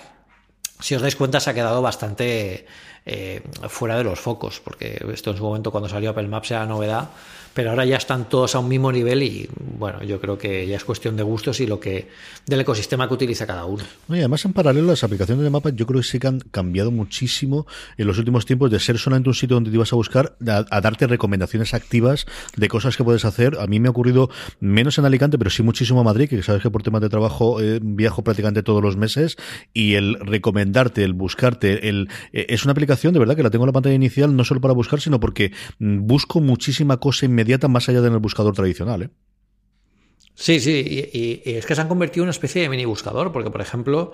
[0.79, 2.67] si os dais cuenta, se ha quedado bastante
[3.07, 6.65] eh, fuera de los focos, porque esto en su momento cuando salió Apple Maps era
[6.65, 7.09] novedad
[7.57, 10.75] pero ahora ya están todos a un mismo nivel y bueno, yo creo que ya
[10.75, 12.07] es cuestión de gustos y lo que
[12.45, 13.83] del ecosistema que utiliza cada uno.
[14.09, 16.91] y además en paralelo las aplicaciones de mapas yo creo que sí que han cambiado
[16.91, 17.65] muchísimo
[17.97, 20.81] en los últimos tiempos de ser solamente un sitio donde te ibas a buscar a,
[20.81, 23.57] darte recomendaciones activas de cosas que puedes hacer.
[23.59, 26.61] A mí me ha ocurrido menos en Alicante, pero sí muchísimo en Madrid, que sabes
[26.61, 29.35] que por temas de trabajo eh, viajo prácticamente todos los meses
[29.73, 33.65] y el recomendarte, el buscarte, el eh, es una aplicación de verdad que la tengo
[33.65, 37.67] en la pantalla inicial no solo para buscar, sino porque mm, busco muchísima cosa inmediata
[37.67, 39.03] más allá de en el buscador tradicional.
[39.03, 39.09] ¿eh?
[40.33, 43.49] Sí, sí, y, es que se han convertido en una especie de mini buscador, porque
[43.49, 44.13] por ejemplo,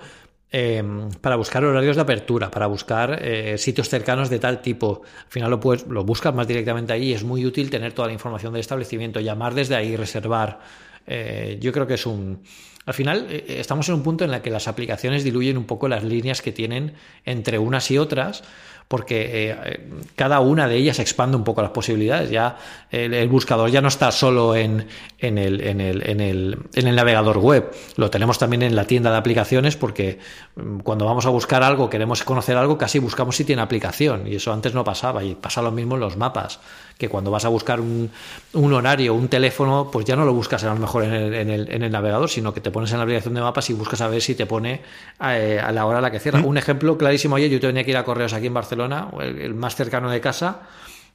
[0.52, 5.32] em, para buscar horarios de apertura, para buscar eh, sitios cercanos de tal tipo, al
[5.32, 8.54] final lo, puedes, lo buscas más directamente y es muy útil tener toda la información
[8.54, 10.62] del establecimiento, llamar desde ahí, reservar.
[11.06, 12.41] Eh, yo creo que es un...
[12.86, 16.04] Al final estamos en un punto en el que las aplicaciones diluyen un poco las
[16.04, 18.43] líneas que tienen entre unas y otras
[18.88, 22.30] porque eh, cada una de ellas expande un poco las posibilidades.
[22.30, 22.58] Ya
[22.91, 24.88] el, buscador ya no está solo en,
[25.19, 28.86] en, el, en, el, en, el, en el navegador web, lo tenemos también en la
[28.86, 30.19] tienda de aplicaciones porque
[30.56, 34.28] mm, cuando vamos a buscar algo, queremos conocer algo, casi buscamos si tiene aplicación.
[34.28, 35.24] Y eso antes no pasaba.
[35.24, 36.60] Y pasa lo mismo en los mapas
[36.97, 38.10] que cuando vas a buscar un,
[38.53, 41.49] un, horario, un teléfono, pues ya no lo buscas a lo mejor en el, en,
[41.49, 44.01] el, en el, navegador, sino que te pones en la aplicación de mapas y buscas
[44.01, 44.82] a ver si te pone
[45.19, 46.39] a, eh, a la hora a la que cierra.
[46.41, 49.53] Un ejemplo clarísimo, ayer yo tenía que ir a correos aquí en Barcelona, el, el
[49.53, 50.62] más cercano de casa,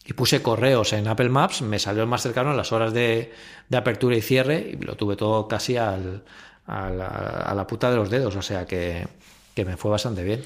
[0.04, 3.32] y puse correos en Apple Maps, me salió el más cercano en las horas de,
[3.68, 6.22] de apertura y cierre, y lo tuve todo casi al,
[6.66, 9.06] a, la, a la puta de los dedos, o sea que,
[9.54, 10.42] que me fue bastante bien.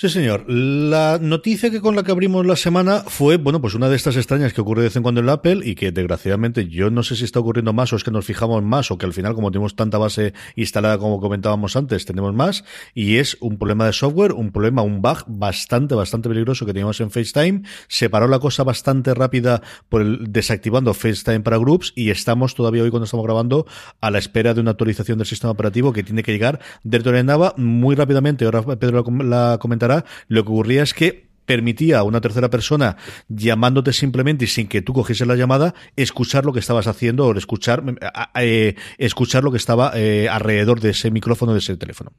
[0.00, 0.46] Sí, señor.
[0.48, 4.16] La noticia que con la que abrimos la semana fue, bueno, pues una de estas
[4.16, 7.02] extrañas que ocurre de vez en cuando en la Apple y que desgraciadamente yo no
[7.02, 9.34] sé si está ocurriendo más o es que nos fijamos más o que al final
[9.34, 13.92] como tenemos tanta base instalada como comentábamos antes, tenemos más y es un problema de
[13.92, 17.64] software, un problema, un bug bastante, bastante peligroso que teníamos en FaceTime.
[17.88, 19.60] Se paró la cosa bastante rápida
[19.90, 23.66] por el desactivando FaceTime para groups y estamos todavía hoy cuando estamos grabando
[24.00, 27.52] a la espera de una actualización del sistema operativo que tiene que llegar de Nava
[27.58, 28.46] muy rápidamente.
[28.46, 29.89] Ahora Pedro la comentará
[30.28, 32.96] lo que ocurría es que permitía a una tercera persona
[33.28, 37.36] llamándote simplemente y sin que tú cogiese la llamada escuchar lo que estabas haciendo o
[37.36, 37.82] escuchar
[38.36, 42.12] eh, escuchar lo que estaba eh, alrededor de ese micrófono de ese teléfono.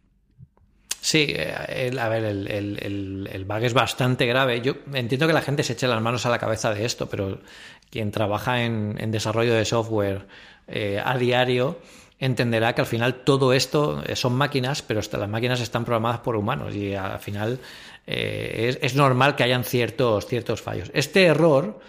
[0.99, 4.59] Sí, eh, a ver, el, el, el, bug es bastante grave.
[4.59, 7.39] Yo entiendo que la gente se eche las manos a la cabeza de esto, pero
[7.89, 10.27] quien trabaja en desarrollo de software
[11.03, 11.79] a diario
[12.21, 16.37] entenderá que al final todo esto eh, son máquinas, pero las máquinas están programadas por
[16.37, 17.59] humanos y al final
[18.07, 20.91] eh, es, es, normal que hayan ciertos, ciertos fallos.
[20.93, 21.81] Este error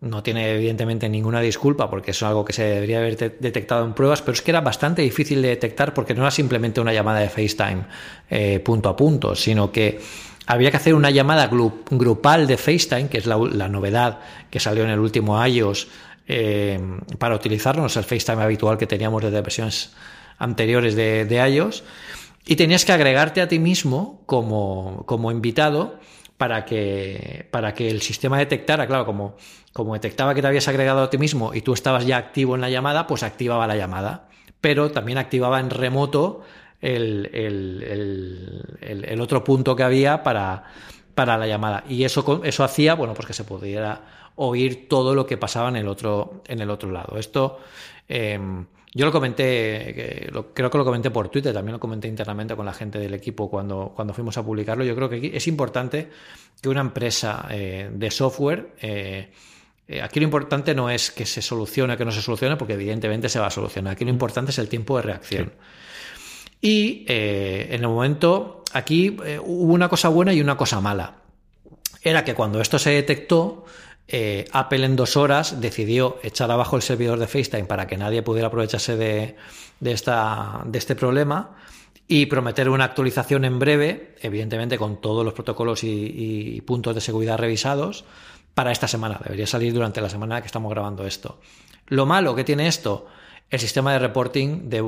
[0.00, 4.20] no tiene evidentemente ninguna disculpa porque es algo que se debería haber detectado en pruebas,
[4.20, 7.30] pero es que era bastante difícil de detectar porque no era simplemente una llamada de
[7.30, 7.84] FaceTime
[8.30, 10.00] eh, punto a punto, sino que
[10.46, 11.50] había que hacer una llamada
[11.90, 14.20] grupal de FaceTime, que es la, la novedad
[14.50, 15.88] que salió en el último iOS
[16.28, 16.78] eh,
[17.18, 19.92] para utilizarlo, no es el FaceTime habitual que teníamos desde versiones
[20.36, 21.80] anteriores de, de
[22.46, 25.98] y tenías que agregarte a ti mismo como, como invitado
[26.36, 29.36] para que, para que el sistema detectara, claro, como,
[29.72, 32.60] como detectaba que te habías agregado a ti mismo y tú estabas ya activo en
[32.60, 34.28] la llamada, pues activaba la llamada,
[34.60, 36.42] pero también activaba en remoto
[36.80, 40.64] el, el, el otro punto que había para,
[41.18, 41.82] para la llamada.
[41.88, 45.74] Y eso, eso hacía, bueno, pues que se pudiera oír todo lo que pasaba en
[45.74, 47.18] el otro, en el otro lado.
[47.18, 47.58] Esto
[48.08, 48.38] eh,
[48.94, 52.64] yo lo comenté, lo, creo que lo comenté por Twitter, también lo comenté internamente con
[52.64, 54.84] la gente del equipo cuando, cuando fuimos a publicarlo.
[54.84, 56.08] Yo creo que es importante
[56.62, 59.32] que una empresa eh, de software eh,
[59.88, 62.74] eh, aquí lo importante no es que se solucione o que no se solucione, porque
[62.74, 63.94] evidentemente se va a solucionar.
[63.94, 65.46] Aquí lo importante es el tiempo de reacción.
[65.46, 65.78] Sí.
[66.60, 71.16] Y eh, en el momento, aquí eh, hubo una cosa buena y una cosa mala.
[72.02, 73.64] Era que cuando esto se detectó,
[74.06, 78.22] eh, Apple en dos horas decidió echar abajo el servidor de FaceTime para que nadie
[78.22, 79.36] pudiera aprovecharse de,
[79.80, 81.56] de, esta, de este problema
[82.06, 87.02] y prometer una actualización en breve, evidentemente con todos los protocolos y, y, puntos de
[87.02, 88.06] seguridad revisados,
[88.54, 89.20] para esta semana.
[89.22, 91.38] Debería salir durante la semana que estamos grabando esto.
[91.88, 93.06] Lo malo que tiene esto
[93.50, 94.82] el sistema de reporting de,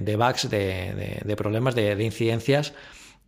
[0.00, 2.72] de, bugs, de, problemas, de, incidencias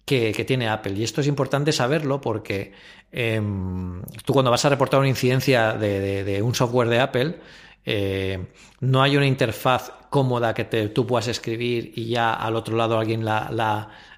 [0.04, 0.92] que, tiene Apple.
[0.92, 2.72] Y esto es importante saberlo porque
[3.10, 7.38] em, tú cuando vas a reportar una incidencia de, un software de Apple,
[7.84, 8.46] eh,
[8.80, 13.24] no hay una interfaz cómoda que tú puedas escribir y ya al otro lado alguien
[13.24, 13.48] la,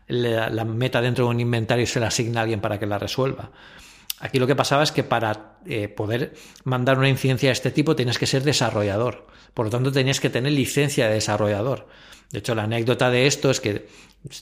[0.08, 2.98] la, meta dentro de un inventario y se la asigna a alguien para que la
[2.98, 3.52] resuelva.
[4.20, 7.96] Aquí lo que pasaba es que para eh, poder mandar una incidencia de este tipo
[7.96, 9.26] tienes que ser desarrollador.
[9.54, 11.86] Por lo tanto, tenías que tener licencia de desarrollador.
[12.30, 13.86] De hecho, la anécdota de esto es que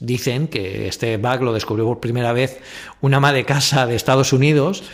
[0.01, 2.61] dicen que este bug lo descubrió por primera vez
[3.01, 4.85] una ama de casa de Estados Unidos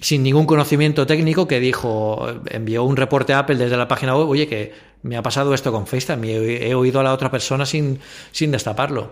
[0.00, 4.28] sin ningún conocimiento técnico que dijo, envió un reporte a Apple desde la página web,
[4.28, 7.66] oye, que me ha pasado esto con FaceTime, he, he oído a la otra persona
[7.66, 7.98] sin,
[8.30, 9.10] sin destaparlo.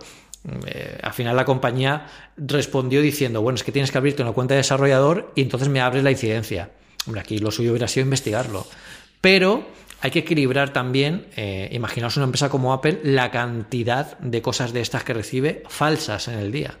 [0.65, 4.53] Eh, al final la compañía respondió diciendo, bueno, es que tienes que abrirte una cuenta
[4.53, 6.71] de desarrollador y entonces me abres la incidencia.
[7.05, 8.65] Hombre, aquí lo suyo hubiera sido investigarlo.
[9.19, 9.65] Pero
[10.01, 14.81] hay que equilibrar también, eh, imaginaos una empresa como Apple, la cantidad de cosas de
[14.81, 16.77] estas que recibe falsas en el día.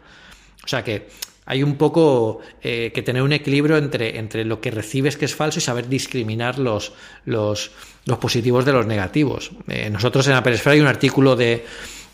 [0.63, 1.07] O sea que
[1.45, 5.33] hay un poco eh, que tener un equilibrio entre, entre, lo que recibes que es
[5.33, 6.91] falso y saber discriminar los,
[7.25, 7.71] los,
[8.19, 9.51] positivos de los negativos.
[9.67, 11.65] Eh, nosotros en Apple Esfera hay un artículo de,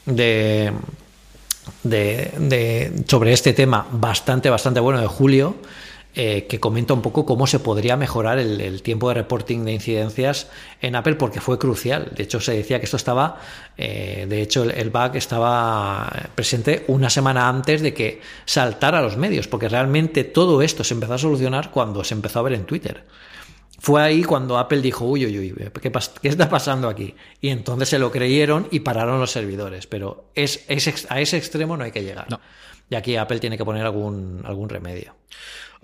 [0.06, 0.72] de,
[1.84, 5.58] de, sobre este tema bastante, bastante bueno de Julio
[6.16, 10.48] eh, que comenta un poco cómo se podría mejorar el, tiempo de reporting de incidencias
[10.80, 12.12] en Apple porque fue crucial.
[12.16, 13.40] De hecho, se decía que esto estaba,
[13.78, 19.18] eh, de hecho, el, bug estaba presente una semana antes de que saltara a los
[19.18, 22.66] medios, porque realmente todo esto se empezó a solucionar cuando se empezó a ver en
[22.66, 23.06] Twitter.
[23.80, 27.16] Fue ahí cuando Apple dijo, uy, uy, uy, ¿qué, qué está pasando aquí?
[27.42, 29.88] Y entonces se lo creyeron y pararon los servidores.
[29.88, 30.64] Pero es,
[31.10, 32.28] a ese extremo no hay que llegar.
[32.90, 35.16] Y aquí Apple tiene que poner algún, algún remedio.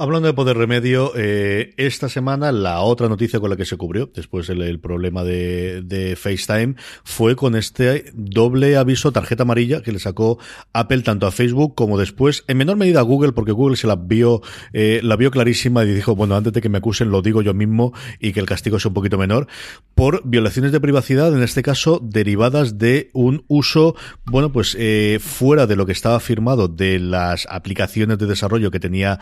[0.01, 4.09] Hablando de poder remedio, eh, esta semana la otra noticia con la que se cubrió,
[4.15, 10.39] después el, problema de, FaceTime, fue con este doble aviso, tarjeta amarilla, que le sacó
[10.71, 13.97] Apple tanto a Facebook como después, en menor medida a Google, porque Google se la
[13.97, 17.41] vio, eh, la vio clarísima y dijo, bueno, antes de que me acusen lo digo
[17.41, 19.47] yo mismo y que el castigo sea un poquito menor,
[19.95, 25.67] por violaciones de privacidad, en este caso derivadas de un uso, bueno, pues eh, fuera
[25.67, 29.19] de lo que estaba firmado de las aplicaciones de desarrollo que tenía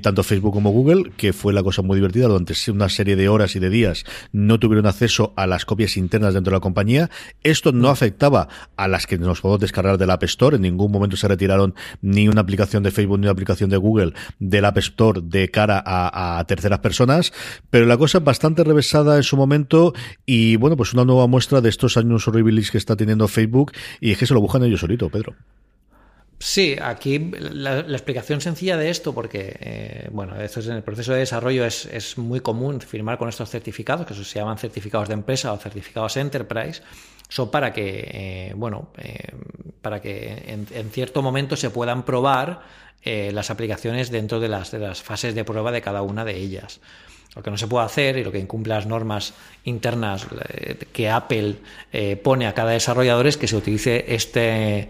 [0.00, 3.28] tanto tanto Facebook como Google, que fue la cosa muy divertida, durante una serie de
[3.28, 7.10] horas y de días no tuvieron acceso a las copias internas dentro de la compañía.
[7.42, 8.46] Esto no afectaba
[8.76, 12.28] a las que nos podemos descargar del App Store, en ningún momento se retiraron ni
[12.28, 16.44] una aplicación de Facebook ni una aplicación de Google del App Store de cara a,
[16.46, 17.32] terceras personas,
[17.70, 19.94] pero la cosa es bastante revesada en su momento
[20.26, 24.12] y bueno, pues una nueva muestra de estos años horribles que está teniendo Facebook y
[24.12, 25.34] es que se lo buscan ellos solito, Pedro.
[26.38, 31.12] Sí, aquí la, explicación sencilla de esto, porque eh, bueno, esto es en el proceso
[31.12, 35.52] de desarrollo es, muy común firmar con estos certificados, que se llaman certificados de empresa
[35.52, 36.82] o certificados enterprise,
[37.28, 39.32] son para que, eh, bueno, eh,
[39.80, 45.02] para que en, cierto momento se puedan probar las aplicaciones dentro de las, de las
[45.02, 46.80] fases de prueba de cada una de ellas.
[47.36, 50.26] Lo que no se puede hacer y lo que incumple las normas internas
[50.90, 51.56] que Apple
[52.22, 54.88] pone a cada desarrollador es que se utilice este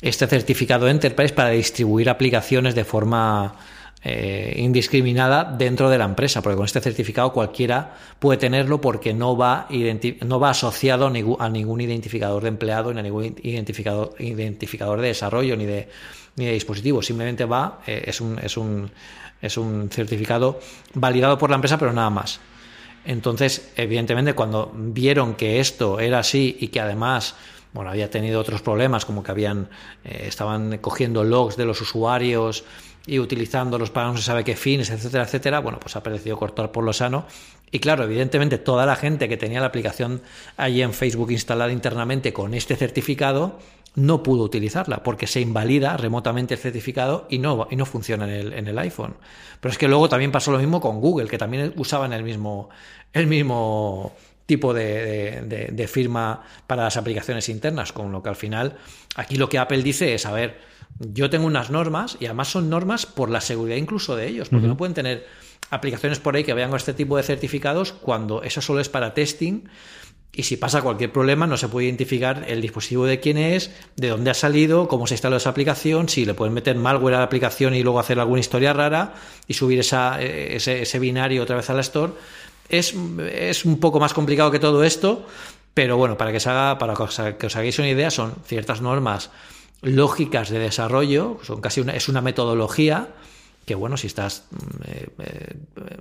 [0.00, 3.56] este certificado Enterprise para distribuir aplicaciones de forma
[4.08, 9.36] eh, indiscriminada dentro de la empresa, porque con este certificado cualquiera puede tenerlo porque no
[9.36, 9.66] va,
[10.24, 15.56] no va asociado a ningún identificador de empleado ni a ningún identificador, identificador de desarrollo
[15.56, 15.88] ni de,
[16.36, 18.90] ni de dispositivo, simplemente va, eh, es, un, es, un,
[19.42, 20.60] es un certificado
[20.94, 22.38] validado por la empresa, pero nada más.
[23.06, 27.34] Entonces, evidentemente, cuando vieron que esto era así y que además
[27.76, 29.68] bueno, había tenido otros problemas, como que habían,
[30.02, 32.64] eh, estaban cogiendo logs de los usuarios
[33.06, 36.72] y utilizándolos para no se sabe qué fines, etcétera, etcétera, bueno, pues ha parecido cortar
[36.72, 37.26] por lo sano.
[37.70, 40.22] Y claro, evidentemente toda la gente que tenía la aplicación
[40.56, 43.58] allí en Facebook instalada internamente con este certificado
[43.94, 48.30] no pudo utilizarla porque se invalida remotamente el certificado y no, y no funciona en
[48.30, 49.16] el, en el iPhone.
[49.60, 52.70] Pero es que luego también pasó lo mismo con Google, que también usaban el mismo,
[53.12, 54.12] el mismo
[54.46, 58.76] tipo de, firma para las aplicaciones internas, con lo que al final
[59.16, 60.60] aquí lo que Apple dice es, a ver,
[60.98, 64.68] yo tengo unas normas y además son normas por la seguridad incluso de ellos, porque
[64.68, 65.26] no pueden tener
[65.70, 69.14] aplicaciones por ahí que vayan con este tipo de certificados cuando eso solo es para
[69.14, 69.64] testing
[70.32, 74.08] y si pasa cualquier problema no se puede identificar el dispositivo de quién es, de
[74.08, 77.24] dónde ha salido, cómo se instaló esa aplicación, si le pueden meter malware a la
[77.24, 79.14] aplicación y luego hacer alguna historia rara
[79.48, 82.12] y subir esa, ese, ese binario otra vez a la store
[82.68, 82.94] es,
[83.32, 85.26] es un poco más complicado que todo esto,
[85.74, 89.30] pero bueno, para que, se haga, para que os hagáis una idea, son ciertas normas
[89.82, 93.08] lógicas de desarrollo, son casi una, es una metodología
[93.66, 95.56] que bueno, si estás mm, eh, eh,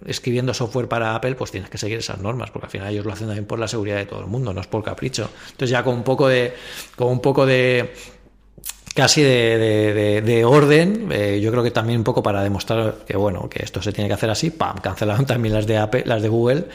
[0.05, 3.11] escribiendo software para Apple, pues tienes que seguir esas normas, porque al final ellos lo
[3.11, 5.29] hacen también por la seguridad de todo el mundo, no es por capricho.
[5.45, 6.53] Entonces ya con un poco de,
[6.95, 7.91] con un poco de
[8.95, 13.49] casi de, de, orden, eh, yo creo que también un poco para demostrar que bueno,
[13.49, 16.29] que esto se tiene que hacer así, pam, cancelaron también las de Apple, las de
[16.29, 16.65] Google,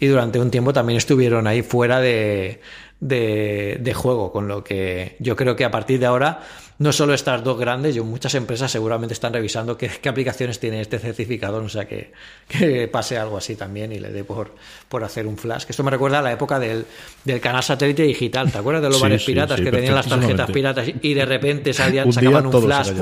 [0.00, 2.60] y durante un tiempo también estuvieron ahí fuera de,
[2.98, 6.40] de, juego, con lo que yo creo que a partir de ahora
[6.80, 10.98] no solo estas dos grandes, yo muchas empresas seguramente están revisando qué, aplicaciones tiene este
[10.98, 12.10] certificado, o sea que,
[12.48, 14.54] que, pase algo así también y le dé por,
[14.88, 15.64] por hacer un flash.
[15.64, 16.86] Que esto me recuerda a la época del,
[17.22, 20.88] del canal satélite digital, ¿te acuerdas de los bares piratas que tenían las tarjetas piratas
[21.02, 22.92] y de repente salían, sacaban un flash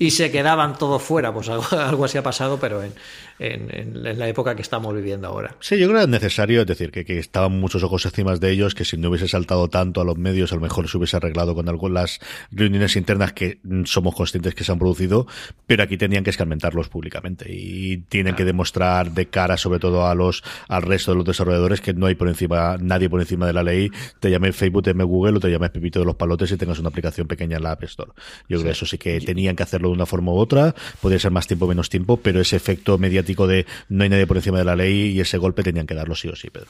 [0.00, 1.32] y se quedaban todos fuera?
[1.32, 2.92] Pues algo, algo así ha pasado, pero en,
[3.38, 5.56] en, la época que estamos viviendo ahora.
[5.60, 8.74] Sí, yo creo que es necesario, es decir, que, estaban muchos ojos encima de ellos,
[8.74, 11.54] que si no hubiese saltado tanto a los medios, a lo mejor se hubiese arreglado
[11.54, 15.26] con algunas reuniones internas que somos conscientes que se han producido,
[15.66, 20.14] pero aquí tenían que escarmentarlos públicamente y tienen que demostrar de cara, sobre todo a
[20.14, 23.52] los al resto de los desarrolladores, que no hay por encima nadie por encima de
[23.52, 23.90] la ley.
[24.20, 26.78] Te llame Facebook, te llame Google o te llame Pepito de los Palotes y tengas
[26.78, 28.12] una aplicación pequeña en la App Store.
[28.48, 30.74] Yo creo que eso sí que tenían que hacerlo de una forma u otra.
[31.00, 34.26] Podría ser más tiempo o menos tiempo, pero ese efecto mediático de no hay nadie
[34.26, 36.68] por encima de la ley y ese golpe tenían que darlo sí o sí, Pedro.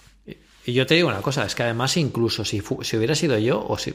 [0.64, 3.64] Y yo te digo una cosa, es que además incluso si, si hubiera sido yo,
[3.66, 3.94] o si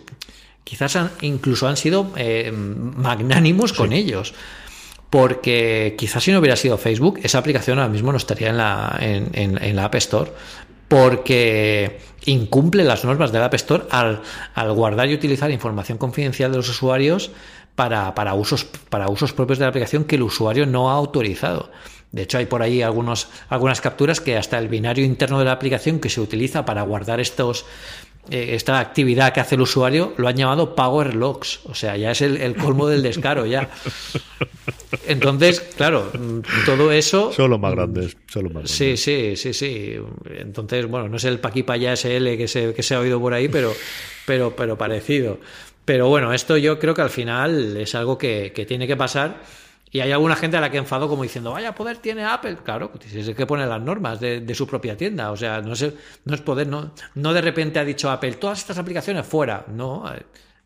[0.68, 4.34] quizás incluso han sido eh, magnánimos con ellos.
[5.10, 8.98] Porque quizás si no hubiera sido Facebook, esa aplicación ahora mismo no estaría en la,
[9.00, 10.30] en, la App Store.
[10.90, 14.22] Porque incumple las normas de la App Store al,
[14.56, 17.32] al guardar y utilizar información confidencial de los usuarios
[17.76, 21.72] para, para, usos, para usos propios de la aplicación que el usuario no ha autorizado.
[22.12, 25.52] De hecho, hay por ahí algunos, algunas capturas que hasta el binario interno de la
[25.54, 27.66] aplicación que se utiliza para guardar estos,
[28.30, 31.62] esta actividad que hace el usuario lo han llamado Power Logs.
[31.66, 33.70] O sea, ya es el, colmo del descaro ya.
[35.08, 36.12] Entonces, claro,
[36.66, 37.32] todo eso.
[37.32, 38.18] Son los más grandes.
[38.28, 38.72] Son más grandes.
[38.72, 39.96] Sí, sí, sí, sí.
[40.38, 43.48] Entonces, bueno, no es el Paquipaya SL que se, que se ha oído por ahí,
[43.48, 43.74] pero,
[44.26, 45.40] pero, pero parecido.
[45.86, 49.42] Pero bueno, esto yo creo que al final es algo que, que tiene que pasar
[49.92, 52.58] y hay alguna gente a la que enfado como diciendo, vaya poder tiene Apple.
[52.64, 55.32] Claro, es el que pone las normas de, su propia tienda.
[55.32, 55.94] O sea, no es,
[56.26, 59.66] no es poder, no, no de repente ha dicho Apple, todas estas aplicaciones fuera.
[59.68, 60.04] No,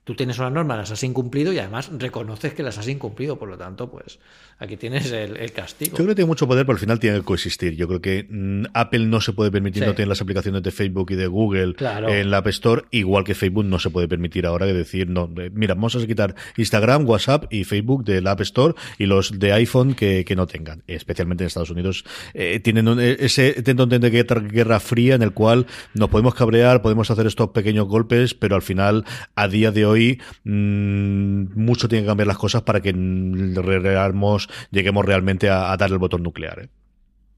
[0.03, 3.49] tú tienes una norma, las has incumplido y además reconoces que las has incumplido, por
[3.49, 4.19] lo tanto, pues
[4.57, 5.91] aquí tienes el, castigo.
[5.91, 7.75] Yo creo que tiene mucho poder, pero al final tiene que coexistir.
[7.75, 11.11] Yo creo que mm, Apple no se puede permitir no tener las aplicaciones de Facebook
[11.11, 14.65] y de Google en la App Store, igual que Facebook no se puede permitir ahora
[14.65, 18.73] que decir, no, mira, vamos a quitar Instagram, WhatsApp y Facebook de la App Store
[18.97, 23.89] y los de iPhone que, no tengan, especialmente en Estados Unidos, eh, tienen ese tendón
[23.89, 28.55] de guerra fría en el cual nos podemos cabrear, podemos hacer estos pequeños golpes, pero
[28.55, 29.03] al final,
[29.35, 32.91] a día de hoy, hoy mm, mucho tiene que cambiar las cosas para que
[34.71, 36.59] lleguemos realmente a, dar el botón nuclear.
[36.63, 36.69] ¿eh?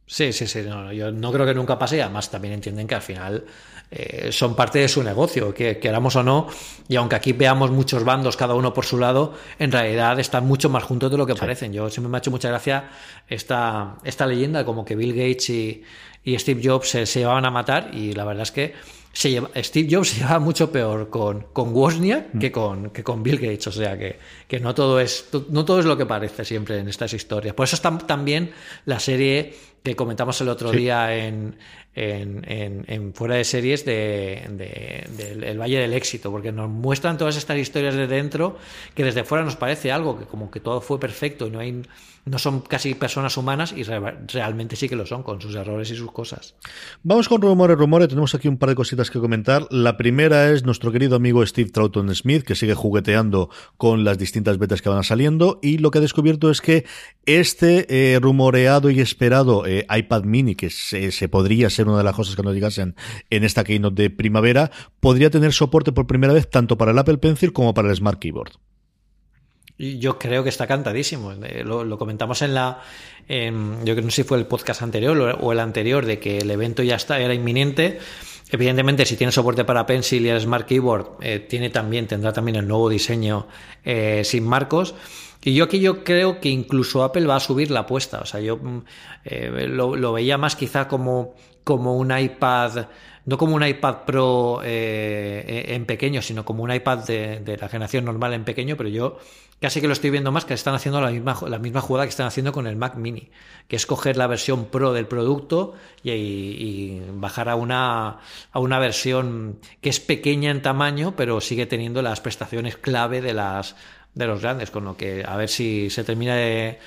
[0.06, 0.64] Sí, sí, sí.
[0.96, 3.46] yo no creo que nunca pase y además también entienden que al final
[3.90, 6.48] eh, son parte de su negocio, que queramos o no,
[6.88, 10.70] y aunque aquí veamos muchos bandos, cada uno por su lado, en realidad están mucho
[10.70, 11.72] más juntos de lo que parecen.
[11.74, 12.90] Yo siempre me ha hecho mucha gracia
[13.28, 15.84] esta, esta leyenda, como que Bill Gates y,
[16.26, 18.74] Steve Jobs se, se llevaban a matar, y la verdad es que
[19.14, 23.68] Steve Jobs se lleva mucho peor con, con Wozniak que, con, que con Bill Gates.
[23.68, 26.88] O sea que, que no, todo es, no todo es lo que parece siempre en
[26.88, 27.54] estas historias.
[27.54, 28.52] Por eso está también
[28.86, 31.58] la serie que comentamos el otro día en,
[31.94, 37.36] en, en, fuera de series de, de, El Valle del Éxito, porque nos muestran todas
[37.36, 38.58] estas historias de dentro
[38.96, 41.84] que desde fuera nos parece algo que como que todo fue perfecto y no hay
[42.26, 45.96] no son casi personas humanas y realmente sí que lo son con sus errores y
[45.96, 46.56] sus cosas.
[47.04, 48.08] Vamos con rumores, rumores.
[48.08, 49.68] Tenemos aquí un par de cositas que comentar.
[49.72, 54.58] La primera es nuestro querido amigo Steve Troughton Smith, que sigue jugueteando con las distintas
[54.58, 56.86] betas que van saliendo y lo que ha descubierto es que
[57.26, 62.16] este eh, rumoreado y esperado eh, iPad mini, que se, podría ser una de las
[62.16, 62.96] cosas que nos llegasen
[63.30, 67.18] en esta keynote de primavera, podría tener soporte por primera vez tanto para el Apple
[67.18, 68.54] Pencil como para el Smart Keyboard.
[69.78, 71.32] Yo creo que está cantadísimo.
[71.32, 72.82] Eh, lo, comentamos en la.
[73.28, 76.40] yo creo que no sé si fue el podcast anterior o el anterior, de que
[76.40, 78.00] el evento ya está, era inminente.
[78.52, 82.58] Evidentemente, si tiene soporte para Pencil y el Smart Keyboard, eh, tiene también, tendrá también
[82.58, 83.48] el nuevo diseño
[84.24, 84.96] sin marcos.
[85.44, 88.20] Y yo aquí yo creo que incluso Apple va a subir la apuesta.
[88.20, 88.84] O sea, yo mm,
[89.68, 92.88] lo, veía más quizá como, como un iPad
[93.26, 98.04] no como un iPad Pro en pequeño, sino como un iPad de, de, la generación
[98.04, 99.18] normal en pequeño, pero yo
[99.64, 102.10] casi que lo estoy viendo más que están haciendo la misma, la misma jugada que
[102.10, 103.30] están haciendo con el Mac Mini,
[103.70, 108.20] que es coger la versión Pro del producto y, bajar a una,
[108.52, 113.34] a una versión que es pequeña en tamaño, pero sigue teniendo las prestaciones clave de
[113.34, 113.78] las
[114.16, 116.80] de los grandes, con lo que a ver si se termina de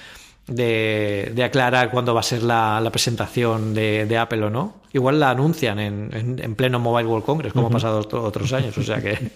[0.46, 4.74] de, aclarar cuándo va a ser la, presentación de, Apple o no.
[4.92, 8.82] Igual la anuncian en, en, pleno Mobile World Congress, como ha pasado otros años, o
[8.82, 9.18] sea que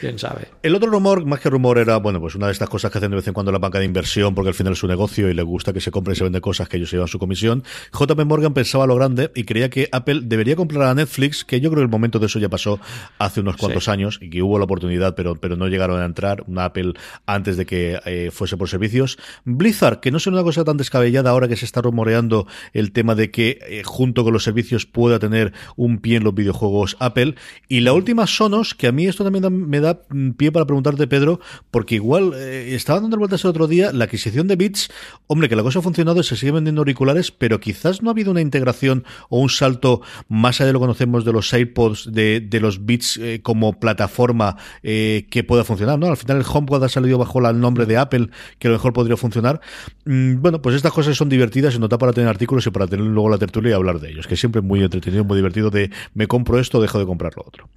[0.00, 0.48] quién sabe.
[0.62, 3.10] El otro rumor, más que rumor, era, bueno, pues una de estas cosas que hacen
[3.10, 5.34] de vez en cuando la banca de inversión, porque al final es su negocio y
[5.34, 7.62] le gusta que se compre y se vende cosas que ellos llevan su comisión.
[7.92, 11.70] JP Morgan pensaba lo grande y creía que Apple debería comprar a Netflix, que yo
[11.70, 12.80] creo que el momento de eso ya pasó
[13.18, 16.44] hace unos cuantos años y que hubo la oportunidad, pero, pero no llegaron a entrar,
[16.46, 16.94] una Apple
[17.26, 19.18] antes de que eh, fuese por servicios.
[19.44, 23.14] Blizzard, que no es una cosa tan descabellada ahora que se está rumoreando el tema
[23.14, 27.34] de que eh, junto con los servicios pueda tener un pie en los videojuegos Apple.
[27.68, 29.89] Y la última Sonos, que a mí esto también me da
[30.36, 34.48] pie para preguntarte, Pedro, porque igual eh, estaba dando vueltas el otro día, la adquisición
[34.48, 34.90] de Beats,
[35.26, 38.30] hombre, que la cosa ha funcionado, se sigue vendiendo auriculares, pero quizás no ha habido
[38.30, 42.40] una integración o un salto más allá de lo que conocemos de los AirPods, de,
[42.40, 46.06] de los Beats eh, como plataforma eh, que pueda funcionar, ¿no?
[46.06, 48.28] Al final el HomePod ha salido bajo el nombre de Apple,
[48.58, 49.60] que a lo mejor podría funcionar.
[50.04, 53.06] Mm, bueno, pues estas cosas son divertidas, se nota para tener artículos y para tener
[53.06, 55.90] luego la tertulia y hablar de ellos, que siempre es muy entretenido, muy divertido de
[56.14, 57.68] me compro esto, dejo de comprar lo otro.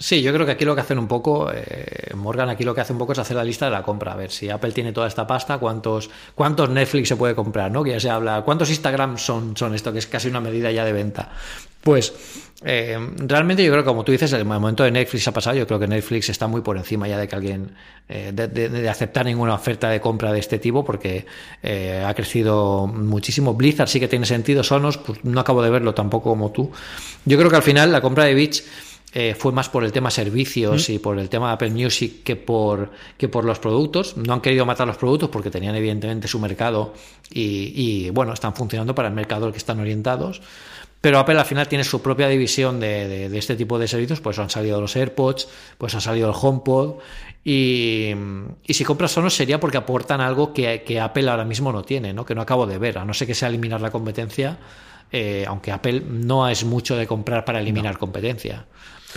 [0.00, 2.80] Sí, yo creo que aquí lo que hacen un poco, eh, Morgan aquí lo que
[2.80, 4.92] hace un poco es hacer la lista de la compra, a ver si Apple tiene
[4.92, 7.82] toda esta pasta, cuántos, cuántos Netflix se puede comprar, ¿no?
[7.82, 10.84] Que ya se habla, cuántos Instagram son, son esto, que es casi una medida ya
[10.84, 11.30] de venta.
[11.82, 12.12] Pues
[12.64, 15.66] eh, realmente yo creo que como tú dices, el momento de Netflix ha pasado, yo
[15.66, 17.72] creo que Netflix está muy por encima ya de que alguien,
[18.08, 21.26] eh, de, aceptar ninguna oferta de compra de este tipo, porque
[22.04, 23.54] ha crecido muchísimo.
[23.54, 26.70] Blizzard sí que tiene sentido, Sonos, pues no acabo de verlo tampoco como tú.
[27.24, 28.62] Yo creo que al final la compra de Beach
[29.14, 32.36] eh, fue más por el tema servicios y por el tema de Apple Music que
[32.36, 34.16] por, que por los productos.
[34.18, 36.92] No han querido matar los productos porque tenían evidentemente su mercado
[37.30, 40.42] y, bueno, están funcionando para el mercado al que están orientados.
[41.00, 44.50] Pero Apple al final tiene su propia división de, este tipo de servicios, pues han
[44.50, 45.48] salido los AirPods,
[45.78, 46.96] pues han salido el HomePod
[47.44, 48.12] y,
[48.68, 52.26] si compras Sonos sería porque aportan algo que, Apple ahora mismo no tiene, ¿no?
[52.26, 54.58] que no acabo de ver, a no ser que sea eliminar la competencia,
[55.12, 58.66] eh, aunque Apple no es mucho de comprar para eliminar competencia.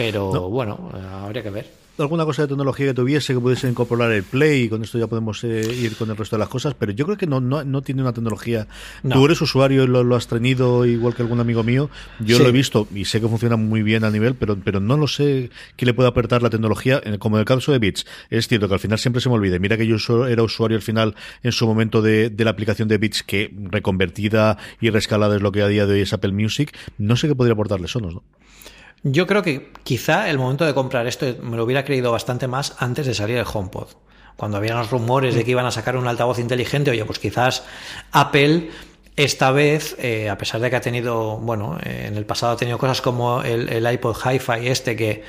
[0.01, 0.91] Pero bueno,
[1.23, 4.69] habría que ver alguna cosa de tecnología que tuviese que pudiese incorporar el Play y
[4.69, 7.17] con esto ya podemos eh, ir con el resto de las cosas, pero yo creo
[7.17, 8.67] que no, no, tiene una tecnología.
[9.09, 11.89] Tú eres usuario y lo, has tenido igual que algún amigo mío.
[12.19, 14.97] Yo lo he visto y sé que funciona muy bien a nivel, pero, pero no
[14.97, 18.05] lo sé qué le puede apretar la tecnología, como en el caso de Bits.
[18.29, 19.59] Es cierto que al final siempre se me olvida.
[19.59, 19.97] Mira que yo
[20.27, 24.57] era usuario al final en su momento de, de la aplicación de Bits que reconvertida
[24.79, 26.75] y rescalada es lo que a día de hoy es Apple Music.
[26.97, 28.23] No sé qué podría aportarle Sonos, ¿no?
[29.03, 32.75] Yo creo que quizá el momento de comprar esto me lo hubiera creído bastante más
[32.77, 33.87] antes de salir el HomePod.
[34.35, 37.63] Cuando había los rumores de que iban a sacar un altavoz inteligente, oye, pues quizás
[38.11, 38.69] Apple
[39.15, 42.77] esta vez, eh, a pesar de que ha tenido, bueno, en el pasado ha tenido
[42.77, 45.23] cosas como el, el iPod Hi-Fi este que eh,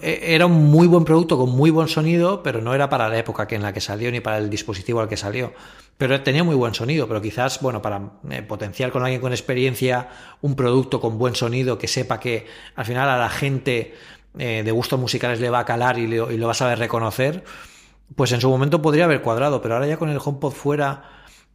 [0.00, 3.46] era un muy buen producto con muy buen sonido, pero no era para la época
[3.50, 5.52] en la que salió ni para el dispositivo al que salió.
[5.98, 10.08] Pero tenía muy buen sonido, pero quizás, bueno, para eh, potenciar con alguien con experiencia
[10.40, 13.94] un producto con buen sonido que sepa que al final a la gente
[14.38, 17.44] eh, de gustos musicales le va a calar y lo, va a saber reconocer,
[18.14, 21.04] pues en su momento podría haber cuadrado, pero ahora ya con el HomePod fuera,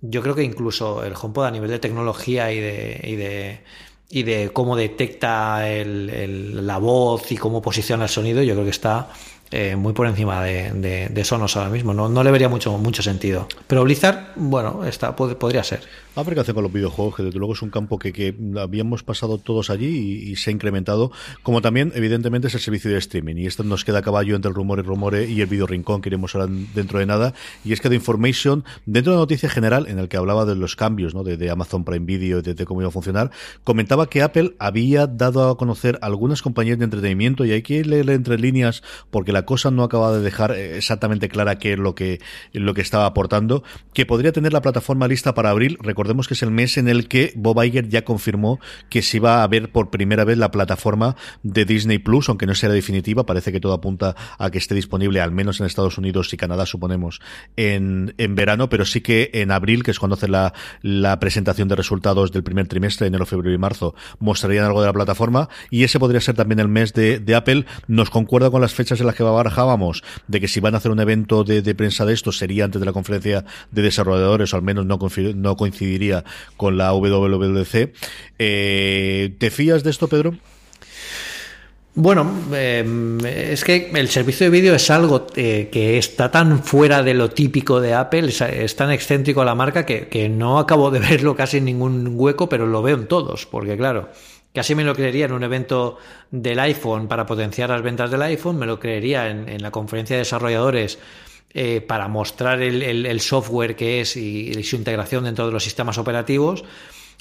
[0.01, 3.63] yo creo que incluso el HomePod a nivel de tecnología y de
[4.11, 8.71] y de cómo detecta el, la voz y cómo posiciona el sonido, yo creo que
[8.71, 9.07] está
[9.49, 11.93] eh, muy por encima de, de, Sonos ahora mismo.
[11.93, 13.47] No, no le vería mucho, mucho sentido.
[13.67, 15.81] Pero Blizzard, bueno, está, podría ser.
[16.13, 18.35] A ver qué hace con los videojuegos, que desde luego es un campo que, que
[18.59, 21.09] habíamos pasado todos allí y, se ha incrementado.
[21.41, 23.37] Como también, evidentemente, es el servicio de streaming.
[23.37, 26.01] Y esto nos queda a caballo entre el rumor y rumore y el video rincón
[26.01, 27.33] que iremos ahora dentro de nada.
[27.63, 30.55] Y es que de Information, dentro de la noticia general, en el que hablaba de
[30.55, 31.23] los cambios ¿no?
[31.23, 33.31] de, Amazon Prime Video y de, cómo iba a funcionar,
[33.63, 38.09] comentaba que Apple había dado a conocer algunas compañías de entretenimiento y hay que leer
[38.09, 41.95] entre líneas porque la cosa no acaba de dejar eh, exactamente clara qué es lo
[41.95, 42.19] que,
[42.51, 45.77] lo que estaba aportando, que podría tener la plataforma lista para abril.
[46.01, 49.43] Recordemos que es el mes en el que Bob Iger ya confirmó que se iba
[49.43, 53.51] a ver por primera vez la plataforma de Disney Plus, aunque no sea definitiva, parece
[53.51, 57.21] que todo apunta a que esté disponible al menos en Estados Unidos y Canadá, suponemos,
[57.55, 61.67] en, en verano, pero sí que en abril, que es cuando hace la, la presentación
[61.67, 65.83] de resultados del primer trimestre, enero, febrero y marzo, mostrarían algo de la plataforma y
[65.83, 67.67] ese podría ser también el mes de, de Apple.
[67.87, 70.91] Nos concuerda con las fechas en las que barajábamos de que si van a hacer
[70.91, 74.57] un evento de, de prensa de esto sería antes de la conferencia de desarrolladores, o
[74.57, 74.97] al menos no,
[75.35, 75.55] no
[75.91, 76.23] coincidiría
[76.57, 77.93] con la WWDC.
[78.39, 80.33] Eh, ¿Te fías de esto, Pedro?
[81.93, 87.03] Bueno, eh, es que el servicio de vídeo es algo eh, que está tan fuera
[87.03, 90.99] de lo típico de Apple, es, tan excéntrico la marca que, que, no acabo de
[91.09, 94.07] verlo casi en ningún hueco, pero lo veo en todos, porque claro,
[94.53, 95.97] casi me lo creería en un evento
[96.31, 100.21] del iPhone para potenciar las ventas del iPhone, me lo creería en la conferencia de
[100.21, 100.97] desarrolladores
[101.53, 106.63] eh, para mostrar el, software que es y, su integración dentro de los sistemas operativos.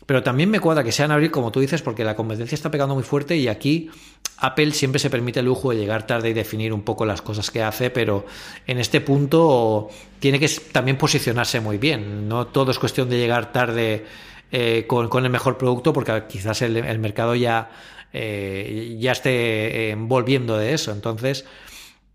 [0.07, 2.71] Pero también me cuadra que sea en abril, como tú dices, porque la competencia está
[2.71, 3.91] pegando muy fuerte y aquí
[4.39, 7.51] Apple siempre se permite el lujo de llegar tarde y definir un poco las cosas
[7.51, 8.25] que hace, pero
[8.67, 12.29] en este punto tiene que también posicionarse muy bien.
[12.29, 14.07] No todo es cuestión de llegar tarde
[14.53, 17.71] eh, con, el mejor producto, porque quizás el, mercado ya,
[18.13, 20.93] eh, ya esté volviendo de eso.
[20.93, 21.45] Entonces,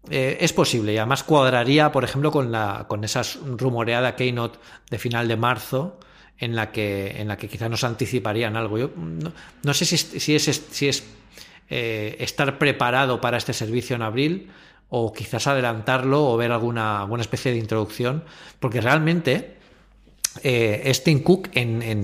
[0.10, 3.22] eh, es posible y además cuadraría, por ejemplo, con, la, con esa
[3.58, 6.00] rumoreada keynote de final de marzo
[6.38, 8.78] en la que, en la que quizás nos anticiparían algo.
[8.78, 11.04] Yo no, sé si, si, es, si es
[11.70, 14.52] eh, estar preparado para este servicio en abril
[14.90, 18.24] o quizás adelantarlo o ver alguna, alguna especie de introducción,
[18.60, 19.55] porque realmente
[20.44, 22.02] eh, Cook en,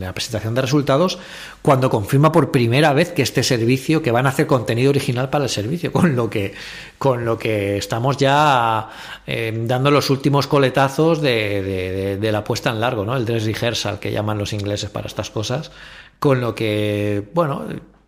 [0.00, 1.18] la, presentación de resultados
[1.62, 5.44] cuando confirma por primera vez que este servicio, que van a hacer contenido original para
[5.44, 6.54] el servicio, con lo que,
[6.98, 8.88] con lo que estamos ya
[9.26, 13.16] eh, dando los últimos coletazos de, la puesta en largo, ¿no?
[13.16, 15.70] el dress rehearsal que llaman los ingleses para estas cosas,
[16.18, 17.64] con lo que, bueno,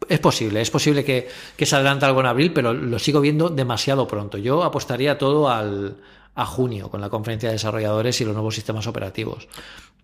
[0.09, 3.49] es posible, es posible que, que se adelante algo en abril, pero lo sigo viendo
[3.49, 4.39] demasiado pronto.
[4.39, 5.97] Yo apostaría todo al
[6.35, 9.49] a junio con la conferencia de desarrolladores y los nuevos sistemas operativos.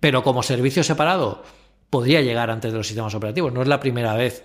[0.00, 1.42] Pero como servicio separado
[1.90, 3.52] podría llegar antes de los sistemas operativos.
[3.52, 4.44] No es la primera vez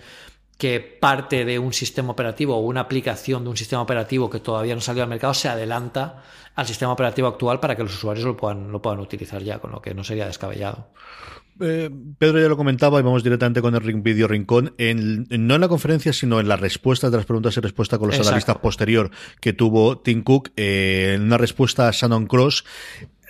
[0.58, 4.76] que parte de un sistema operativo o una aplicación de un sistema operativo que todavía
[4.76, 6.24] no salió al mercado se adelanta
[6.54, 9.72] al sistema operativo actual para que los usuarios lo puedan, lo puedan utilizar ya, con
[9.72, 10.90] lo que no sería descabellado.
[11.62, 15.56] Eh, Pedro ya lo comentaba y vamos directamente con el Ring Video Rincón, en, no
[15.56, 18.58] en la conferencia, sino en las respuestas de las preguntas y respuestas con los analistas
[18.58, 22.66] posterior que tuvo Tim Cook, eh, en una respuesta a Shannon Cross,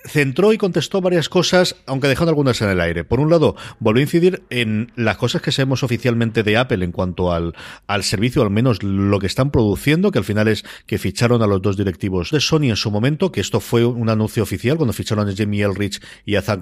[0.06, 3.04] centró y contestó varias cosas, aunque dejando algunas en el aire.
[3.04, 6.91] Por un lado, volvió a incidir en las cosas que sabemos oficialmente de Apple en
[6.91, 7.54] cuanto al,
[7.88, 11.47] al servicio, al menos lo que están produciendo, que al final es que ficharon a
[11.47, 14.93] los dos directivos de Sony en su momento, que esto fue un anuncio oficial cuando
[14.93, 16.62] ficharon a Jamie Elrich y a Zach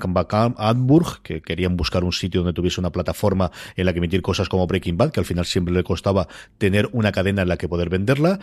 [0.58, 4.50] Adburg, que querían buscar un sitio donde tuviese una plataforma en la que emitir cosas
[4.50, 6.28] como Breaking Bad, que al final siempre le costaba
[6.58, 8.40] tener una cadena en la que poder venderla.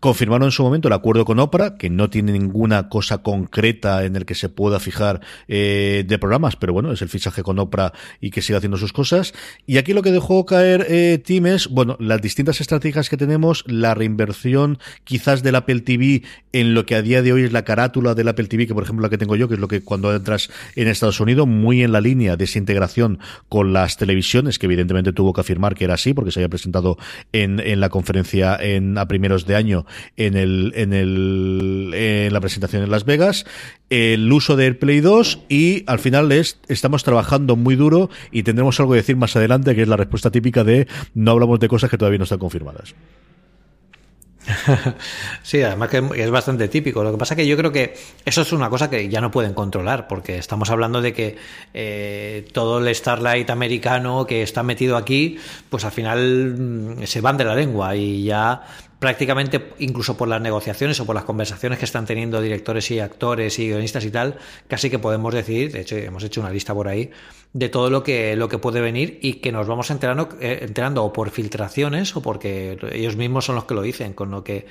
[0.00, 4.16] Confirmaron en su momento el acuerdo con Opera, que no tiene ninguna cosa concreta en
[4.16, 7.92] el que se pueda fijar eh, de programas, pero bueno, es el fichaje con Opera
[8.20, 9.32] y que siga haciendo sus cosas.
[9.66, 13.64] Y aquí lo que dejó caer eh, Tim es, bueno, las distintas estrategias que tenemos,
[13.66, 16.22] la reinversión quizás del Apple TV
[16.52, 18.82] en lo que a día de hoy es la carátula del Apple TV, que por
[18.82, 21.82] ejemplo la que tengo yo, que es lo que cuando entras en Estados Unidos, muy
[21.82, 23.18] en la línea de esa integración
[23.48, 26.96] con las televisiones, que evidentemente tuvo que afirmar que era así, porque se había presentado
[27.32, 29.86] en, en la conferencia en, a primeros de año
[30.16, 33.44] en, el, en, el, en la presentación en Las Vegas,
[33.90, 38.78] el uso de AirPlay 2 y al final es, estamos trabajando muy duro y tendremos
[38.80, 41.90] algo que decir más adelante, que es la respuesta típica de no hablamos de cosas
[41.90, 42.94] que todavía no están confirmadas.
[45.42, 47.02] Sí, además que es bastante típico.
[47.02, 49.54] Lo que pasa que yo creo que eso es una cosa que ya no pueden
[49.54, 51.36] controlar, porque estamos hablando de que
[51.74, 57.36] eh, todo el Starlight americano que está metido aquí, pues al final mm, se van
[57.36, 58.62] de la lengua y ya
[59.00, 63.58] prácticamente incluso por las negociaciones o por las conversaciones que están teniendo directores y actores
[63.58, 64.38] y guionistas y tal,
[64.68, 67.10] casi que podemos decir, de hecho hemos hecho una lista por ahí,
[67.54, 71.02] de todo lo que, lo que puede venir y que nos vamos enterando, eh, enterando
[71.02, 74.66] o por filtraciones o porque ellos mismos son los que lo dicen, con lo que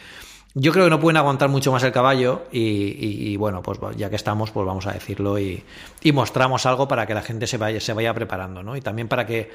[0.53, 4.15] yo creo que no pueden aguantar mucho más el caballo y, bueno, pues ya que
[4.15, 5.63] estamos, pues vamos a decirlo y,
[6.01, 8.75] y, mostramos algo para que la gente se vaya, se vaya preparando, ¿no?
[8.75, 9.51] Y también para que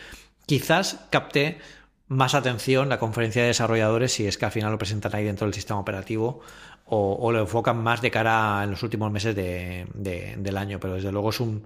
[0.46, 1.58] quizás capte
[2.08, 5.46] más atención la conferencia de desarrolladores si es que al final lo presentan ahí dentro
[5.46, 6.40] del sistema operativo
[6.86, 10.78] o, lo enfocan más de cara en los últimos meses del año.
[10.78, 11.64] Pero desde luego es un,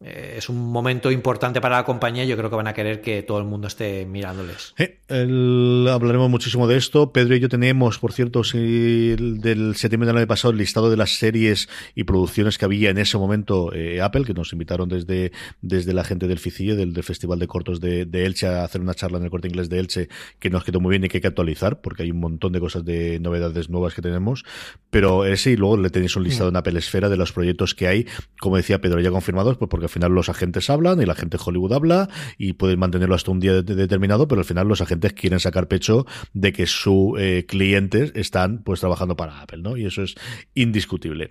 [0.00, 3.24] eh, es un momento importante para la compañía yo creo que van a querer que
[3.24, 4.74] todo el mundo esté mirándoles.
[5.08, 7.12] hablaremos muchísimo de esto.
[7.12, 10.96] Pedro y yo tenemos, por cierto, si, del septiembre del año pasado el listado de
[10.96, 15.32] las series y producciones que había en ese momento eh, Apple, que nos invitaron desde,
[15.62, 19.18] desde la gente del FICIE, del, Festival de Cortos de, Elche, a hacer una charla
[19.18, 21.28] en el corte inglés de Elche, que nos quedó muy bien y que hay que
[21.28, 24.44] actualizar, porque hay un montón de cosas de novedades nuevas que tenemos.
[24.90, 26.52] Pero ese y luego le tenéis un listado mm.
[26.52, 28.06] en Apple Esfera de los proyectos que hay,
[28.38, 31.38] como decía Pedro, ya confirmados, pues porque al final los agentes hablan y la gente
[31.38, 35.14] de Hollywood habla y pueden mantenerlo hasta un día determinado, pero al final los agentes
[35.14, 39.76] quieren sacar pecho de que sus eh, clientes están pues trabajando para Apple, ¿no?
[39.76, 40.14] Y eso es
[40.54, 41.30] indiscutible.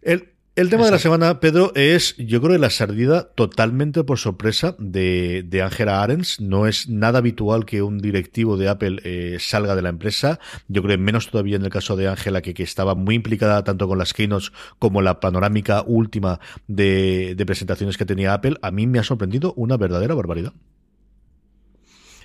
[0.00, 4.74] El, el tema de la semana, Pedro, es, yo creo, la salida totalmente por sorpresa
[4.78, 6.40] de, de Angela Arens.
[6.40, 10.40] No es nada habitual que un directivo de Apple eh, salga de la empresa.
[10.68, 13.86] Yo creo menos todavía en el caso de Angela, que, que, estaba muy implicada tanto
[13.86, 18.56] con las keynotes como la panorámica última de, de presentaciones que tenía Apple.
[18.62, 20.54] A mí me ha sorprendido una verdadera barbaridad.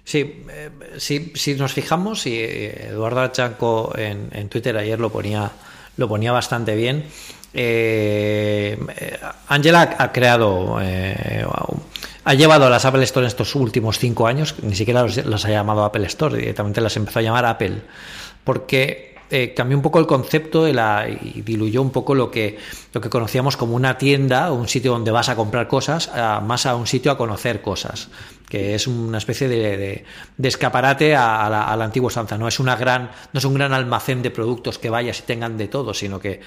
[0.06, 5.52] Sí, eh, si nos fijamos, y Eduardo Chanco en, en Twitter ayer lo ponía
[5.98, 7.06] lo ponía bastante bien.
[7.54, 8.78] Eh,
[9.48, 11.46] Angela ha creado, eh,
[12.24, 15.50] ha llevado a las Apple Store en estos últimos cinco años, ni siquiera las ha
[15.50, 17.82] llamado Apple Store, directamente las empezó a llamar Apple,
[18.44, 22.58] porque eh, cambió un poco el concepto y, la, diluyó un poco lo que,
[22.94, 26.10] lo que conocíamos como una tienda un sitio donde vas a comprar cosas,
[26.44, 28.10] más a un sitio a conocer cosas
[28.52, 30.04] que es una especie de,
[30.44, 32.38] escaparate a, la, a, la, antigua usanza.
[32.38, 35.58] No es, una gran, no es un gran almacén de productos que vayas y tengan
[35.58, 36.42] de todo, sino que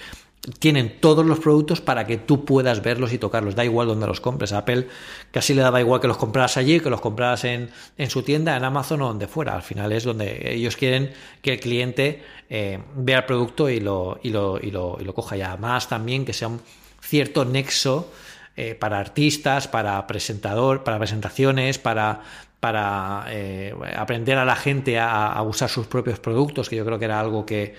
[0.58, 3.54] tienen todos los productos para que tú puedas verlos y tocarlos.
[3.54, 4.52] Da igual donde los compres.
[4.52, 4.88] A Apple
[5.30, 8.56] casi le daba igual que los compraras allí, que los compraras en, en, su tienda,
[8.56, 9.54] en Amazon o donde fuera.
[9.54, 14.18] Al final es donde ellos quieren que el cliente eh, vea el producto y lo,
[14.22, 15.36] y, lo, y, lo, y lo coja.
[15.36, 16.60] Y además también que sea un
[17.00, 18.12] cierto nexo
[18.56, 22.22] eh, para artistas, para presentador, para presentaciones, para
[22.60, 26.98] para eh, aprender a la gente a, a usar sus propios productos, que yo creo
[26.98, 27.74] que era algo que,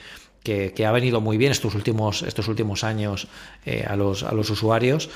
[0.45, 3.27] que, ha venido muy bien estos últimos, estos últimos años
[3.65, 5.09] eh, a, los, a los usuarios.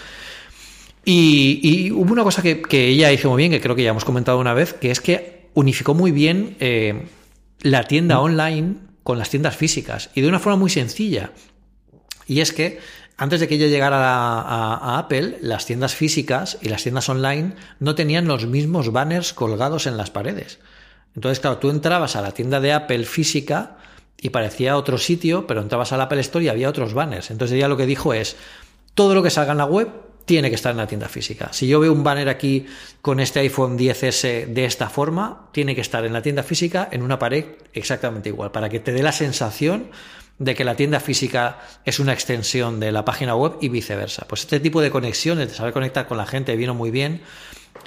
[1.06, 4.40] Y, hubo una cosa que, ella hizo muy bien, que creo que ya hemos comentado
[4.40, 7.08] una vez, que es que unificó muy bien eh,
[7.62, 11.32] la tienda online con las tiendas físicas y de una forma muy sencilla.
[12.28, 12.80] Y es que
[13.18, 17.96] antes de que ella llegara a, Apple, las tiendas físicas y las tiendas online no
[17.96, 20.60] tenían los mismos banners colgados en las paredes.
[21.16, 23.78] Entonces, claro, tú entrabas a la tienda de Apple física
[24.22, 27.32] y parecía otro sitio, pero entrabas a la Apple Store y había otros banners.
[27.32, 28.36] Entonces ella lo que dijo es,
[28.94, 29.90] todo lo que salga en la web
[30.26, 31.50] tiene que estar en la tienda física.
[31.54, 32.68] Si yo veo un banner aquí
[33.02, 37.02] con este iPhone 10S de esta forma, tiene que estar en la tienda física en
[37.02, 39.90] una pared exactamente igual, para que te dé la sensación
[40.38, 44.26] de que la tienda física es una extensión de la página web y viceversa.
[44.28, 47.22] Pues este tipo de conexiones, de saber conectar con la gente, vino muy bien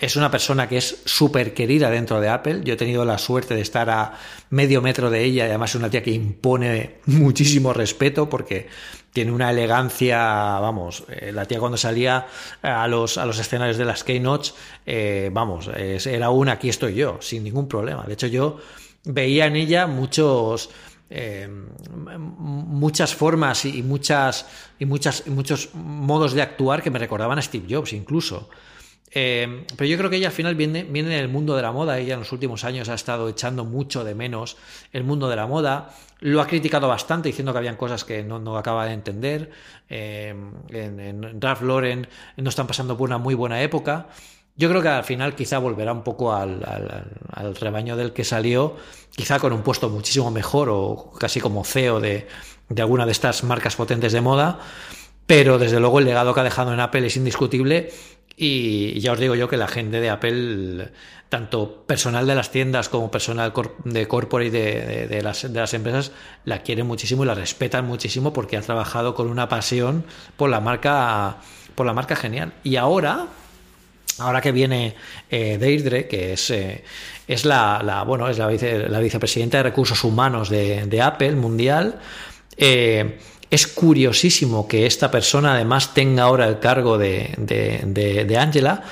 [0.03, 2.63] es una persona que es súper querida dentro de Apple.
[2.65, 4.15] Yo he tenido la suerte de estar a
[4.51, 8.67] medio metro de ella y además es una tía que impone muchísimo respeto porque
[9.13, 10.19] tiene una elegancia,
[10.59, 12.27] vamos, eh, la tía cuando salía
[12.63, 14.55] a los, a los escenarios de las Keynotes,
[14.87, 18.03] eh, vamos, era un aquí estoy yo, sin ningún problema.
[18.03, 18.59] De hecho, yo
[19.05, 20.69] veía en ella muchos...
[21.15, 21.47] Eh,
[22.19, 24.47] muchas formas y muchas
[24.79, 28.49] y muchas y muchos modos de actuar que me recordaban a Steve Jobs incluso
[29.15, 31.99] eh, pero yo creo que ella al final viene, viene del mundo de la moda.
[31.99, 34.57] Ella en los últimos años ha estado echando mucho de menos
[34.93, 35.91] el mundo de la moda.
[36.21, 39.51] Lo ha criticado bastante, diciendo que habían cosas que no, no acaba de entender.
[39.91, 40.35] Eh,
[40.71, 44.07] en, Ralph Lauren no están pasando por una muy buena época.
[44.57, 46.63] Yo creo que al final quizá volverá un poco al,
[47.33, 48.77] al, rebaño del que salió,
[49.11, 52.29] quizá con un puesto muchísimo mejor o casi como CEO de,
[52.69, 54.61] de alguna de estas marcas potentes de moda.
[55.27, 57.91] Pero desde luego el legado que ha dejado en Apple es indiscutible
[58.37, 60.91] y ya os digo yo que la gente de Apple,
[61.29, 63.53] tanto personal de las tiendas como personal
[63.85, 66.13] de corporate de, de, las, de las empresas,
[66.45, 70.05] la quieren muchísimo y la respetan muchísimo porque ha trabajado con una pasión
[70.37, 71.37] por la marca,
[71.75, 72.55] por la marca genial.
[72.65, 73.27] Y ahora,
[74.19, 74.95] ahora que viene
[75.31, 76.85] eh, Deirdre, que es, eh,
[77.29, 81.33] es la, la, bueno, es la, vice, la vicepresidenta de recursos humanos de, de Apple
[81.33, 82.01] mundial,
[82.57, 83.19] eh,
[83.53, 88.83] es curiosísimo que esta persona además tenga ahora el cargo de, de, Angela,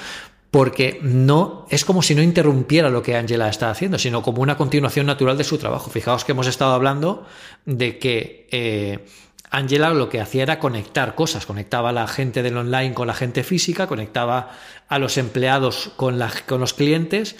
[0.50, 4.58] porque no es como si no interrumpiera lo que Angela está haciendo, sino como una
[4.58, 5.90] continuación natural de su trabajo.
[5.90, 7.26] Fijaos que hemos estado hablando
[7.64, 9.06] de que eh,
[9.50, 13.14] Angela lo que hacía era conectar cosas, conectaba a la gente del online con la
[13.14, 14.50] gente física, conectaba
[14.88, 17.36] a los empleados con, con los clientes.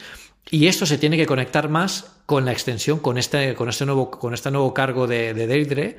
[0.51, 4.11] Y esto se tiene que conectar más con la extensión, con este, con este, nuevo,
[4.11, 5.97] con este nuevo cargo de, de Deidre,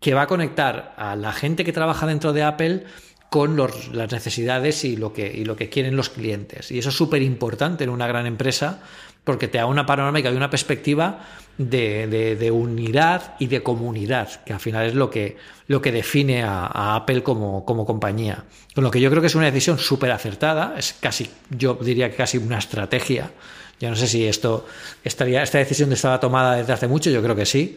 [0.00, 2.84] que va a conectar a la gente que trabaja dentro de Apple
[3.30, 6.70] con las necesidades y lo, que, y lo que quieren los clientes.
[6.70, 8.80] Y eso es súper importante en una gran empresa
[9.24, 11.20] porque te da una panorámica y una perspectiva
[11.58, 15.36] de, unidad y de comunidad, que al final es lo que,
[15.66, 18.44] lo que define a, Apple como, como, compañía.
[18.74, 22.10] Con lo que yo creo que es una decisión súper acertada, es casi, yo diría
[22.10, 23.30] que casi una estrategia.
[23.78, 24.66] Ya no sé si esto
[25.04, 27.76] estaría, esta decisión estaba tomada desde hace mucho, yo creo que sí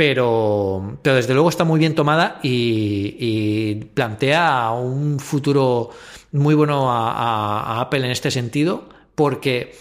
[0.00, 5.90] pero, pero desde luego está muy bien tomada y, plantea un futuro
[6.32, 9.76] muy bueno a, Apple en este sentido, porque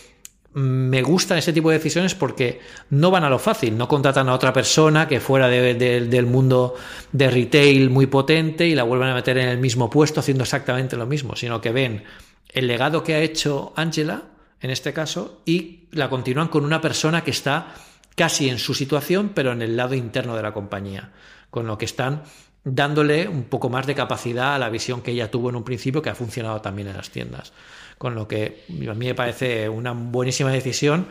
[0.51, 2.59] me gustan ese tipo de decisiones porque
[2.89, 6.76] no van a lo fácil, no contratan a otra persona que fuera del mundo
[7.13, 10.97] de retail muy potente y la vuelven a meter en el mismo puesto haciendo exactamente
[10.97, 12.03] lo mismo, sino que ven
[12.49, 14.24] el legado que ha hecho Angela,
[14.59, 17.74] en este caso, y la continúan con una persona que está
[18.20, 21.13] casi en su situación, pero en el lado interno de la compañía,
[21.49, 22.24] con lo que están
[22.65, 26.01] dándole un poco más de capacidad a la visión que ella tuvo en un principio,
[26.01, 27.53] que ha funcionado también en las tiendas.
[27.97, 31.07] Con lo que a mí me parece una buenísima decisión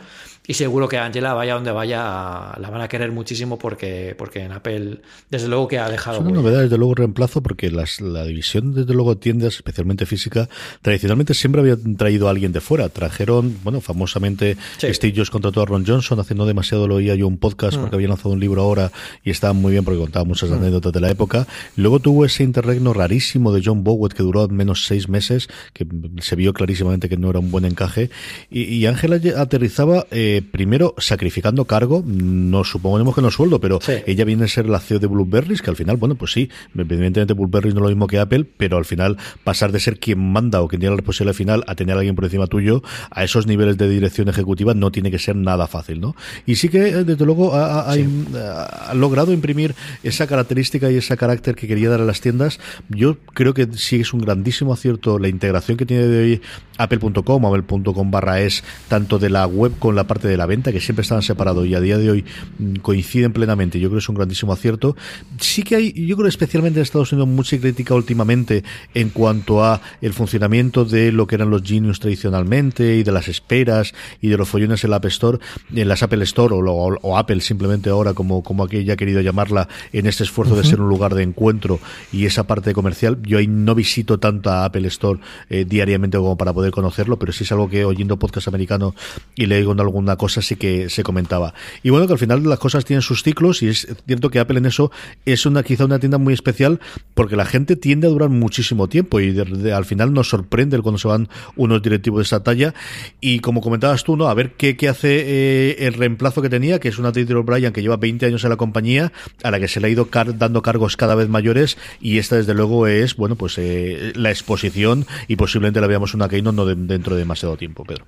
[0.49, 4.51] y seguro que Angela, vaya donde vaya, la van a querer muchísimo porque, porque en
[4.51, 4.97] Apple,
[5.29, 6.17] desde luego que ha dejado.
[6.17, 10.49] Es una novedad, desde luego, reemplazo, porque las, la división, desde luego, tiendas, especialmente física,
[10.81, 12.89] tradicionalmente siempre había traído a alguien de fuera.
[12.89, 14.91] Trajeron, bueno, famosamente, sí.
[14.91, 17.81] Steve Jobs contrató a Ron Johnson, hace no demasiado lo oía yo un podcast mm.
[17.81, 18.91] porque había lanzado un libro ahora
[19.23, 20.53] y estaba muy bien porque contaba muchas mm.
[20.53, 21.45] anécdotas de la época.
[21.75, 25.85] Luego tuvo ese interregno rarísimo de John Bowen que duró menos seis meses, que
[26.21, 28.09] se vio clarísimamente que no era un buen encaje.
[28.49, 30.07] Y Ángela aterrizaba.
[30.09, 33.93] Eh, primero sacrificando cargo, no suponemos que no sueldo, pero sí.
[34.05, 37.33] ella viene a ser la CEO de Blueberries, que al final, bueno, pues sí, evidentemente
[37.33, 40.61] Blueberries no es lo mismo que Apple, pero al final pasar de ser quien manda
[40.61, 43.47] o quien tiene la responsabilidad final a tener a alguien por encima tuyo, a esos
[43.47, 46.15] niveles de dirección ejecutiva no tiene que ser nada fácil, ¿no?
[46.45, 48.07] Y sí que, eh, desde luego, ha, ha, sí.
[48.35, 52.59] ha, ha logrado imprimir esa característica y ese carácter que quería dar a las tiendas.
[52.89, 56.41] Yo creo que sí es un grandísimo acierto la integración que tiene de hoy
[56.77, 60.79] apple.com, apple.com barra es, tanto de la web con la parte de la venta, que
[60.79, 62.25] siempre estaban separados y a día de hoy
[62.57, 63.79] mm, coinciden plenamente.
[63.79, 64.95] Yo creo que es un grandísimo acierto.
[65.39, 68.63] Sí que hay, yo creo especialmente en Estados Unidos, mucha crítica últimamente
[68.93, 73.27] en cuanto a el funcionamiento de lo que eran los Genius tradicionalmente y de las
[73.27, 75.39] esperas y de los follones en la App Store,
[75.73, 79.21] en las Apple Store o, o, o Apple simplemente ahora como, como aquella ha querido
[79.21, 80.61] llamarla en este esfuerzo uh -huh.
[80.61, 81.79] de ser un lugar de encuentro
[82.11, 83.17] y esa parte comercial.
[83.23, 85.19] Yo ahí no visito tanto a Apple Store
[85.49, 88.95] eh, diariamente como para poder conocerlo, pero sí es algo que oyendo podcast americano
[89.35, 91.53] y leyendo alguna cosa sí que se comentaba.
[91.83, 94.57] Y bueno, que al final las cosas tienen sus ciclos y es cierto que Apple
[94.57, 94.91] en eso
[95.25, 96.79] es una quizá una tienda muy especial
[97.13, 99.37] porque la gente tiende a durar muchísimo tiempo y
[99.71, 102.73] al final nos sorprende cuando se van unos directivos de esa talla
[103.21, 104.29] y como comentabas tú, ¿no?
[104.29, 107.73] A ver qué, qué hace eh, el reemplazo que tenía, que es una Taylor O'Brien
[107.73, 109.11] que lleva 20 años en la compañía,
[109.43, 112.53] a la que se le ha ido dando cargos cada vez mayores y esta desde
[112.53, 116.75] luego es, bueno, pues eh, la exposición y posiblemente la veamos una Keynote no de,
[116.75, 118.05] dentro de demasiado tiempo, Pedro.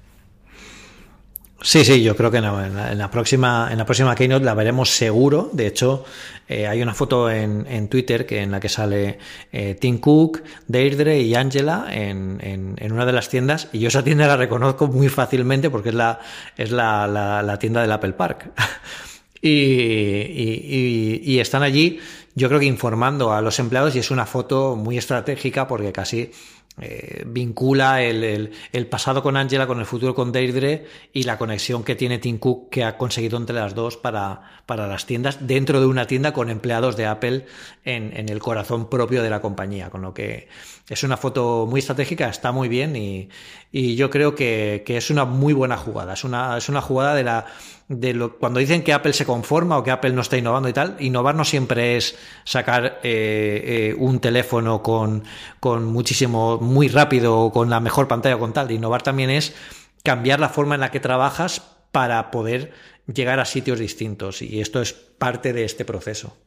[1.63, 4.89] Sí, sí, yo creo que no, en, la, próxima, en la próxima Keynote la veremos
[4.89, 5.51] seguro.
[5.53, 6.03] De hecho,
[6.47, 9.19] eh, hay una foto en, en, Twitter que en la que sale
[9.51, 13.67] eh, Tim Cook, Deirdre y Angela en, una de las tiendas.
[13.73, 16.19] Y yo esa tienda la reconozco muy fácilmente porque es la,
[16.57, 18.49] es la, la, tienda del Apple Park.
[19.41, 21.99] y, y, y están allí,
[22.33, 26.31] yo creo que informando a los empleados y es una foto muy estratégica porque casi
[26.83, 31.37] eh, vincula el, el, el, pasado con Angela con el futuro con Deirdre y la
[31.37, 35.45] conexión que tiene Tim Cook que ha conseguido entre las dos para, para las tiendas
[35.45, 37.45] dentro de una tienda con empleados de Apple
[37.85, 39.91] en, en, el corazón propio de la compañía.
[39.91, 40.47] Con lo que
[40.89, 43.29] es una foto muy estratégica, está muy bien y,
[43.71, 46.13] y yo creo que, que, es una muy buena jugada.
[46.13, 47.45] Es una, es una jugada de la
[47.91, 50.73] de lo, cuando dicen que Apple se conforma o que Apple no está innovando y
[50.73, 55.25] tal, innovar no siempre es sacar eh, eh, un teléfono con,
[55.59, 58.71] con muchísimo, muy rápido o con la mejor pantalla o con tal.
[58.71, 59.53] Innovar también es
[60.03, 61.61] cambiar la forma en la que trabajas
[61.91, 62.71] para poder
[63.13, 66.37] llegar a sitios distintos y esto es parte de este proceso.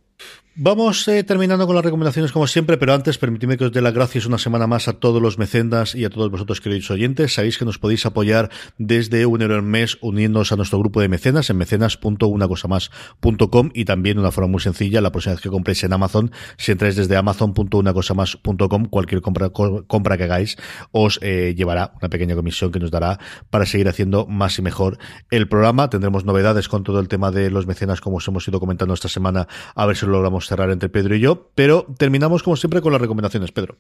[0.56, 3.92] Vamos eh, terminando con las recomendaciones como siempre, pero antes permitidme que os dé las
[3.92, 7.34] gracias una semana más a todos los mecenas y a todos vosotros queridos oyentes.
[7.34, 11.08] Sabéis que nos podéis apoyar desde un euro al mes uniéndonos a nuestro grupo de
[11.08, 15.92] mecenas en mecenas.unacosamás.com y también una forma muy sencilla, la próxima vez que compréis en
[15.92, 20.56] Amazon, si entráis desde amazon.unacosamás.com, cualquier compra, compra que hagáis
[20.92, 23.18] os eh, llevará una pequeña comisión que nos dará
[23.50, 24.98] para seguir haciendo más y mejor
[25.32, 25.90] el programa.
[25.90, 29.08] Tendremos novedades con todo el tema de los mecenas como os hemos ido comentando esta
[29.08, 32.80] semana, a ver si lo logramos cerrar entre Pedro y yo, pero terminamos como siempre
[32.80, 33.76] con las recomendaciones, Pedro.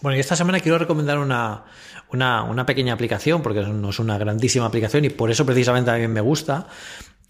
[0.00, 1.64] Bueno, y esta semana quiero recomendar una,
[2.12, 5.94] una, una, pequeña aplicación, porque no es una grandísima aplicación y por eso precisamente a
[5.96, 6.66] mí me gusta,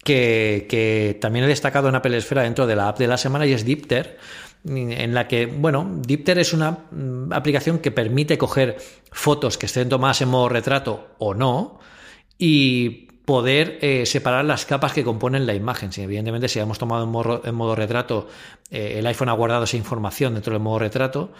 [0.03, 3.45] que, que también he destacado en Apple Esfera dentro de la app de la semana
[3.45, 4.17] y es Dipter,
[4.65, 8.77] en la que, bueno, Dipter es una mm, aplicación que permite coger
[9.11, 11.79] fotos que estén tomadas en modo retrato o no
[12.37, 15.91] y poder eh, separar las capas que componen la imagen.
[15.91, 18.27] Si, evidentemente, si hemos tomado en modo, retrato,
[18.69, 21.31] eh, el iPhone ha guardado esa información dentro del modo retrato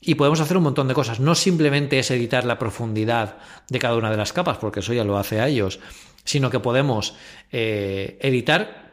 [0.00, 1.18] y podemos hacer un montón de cosas.
[1.18, 5.04] No simplemente es editar la profundidad de cada una de las capas, porque eso ya
[5.04, 5.80] lo hace a ellos,
[6.24, 7.16] sino que podemos
[7.50, 8.83] eh, editar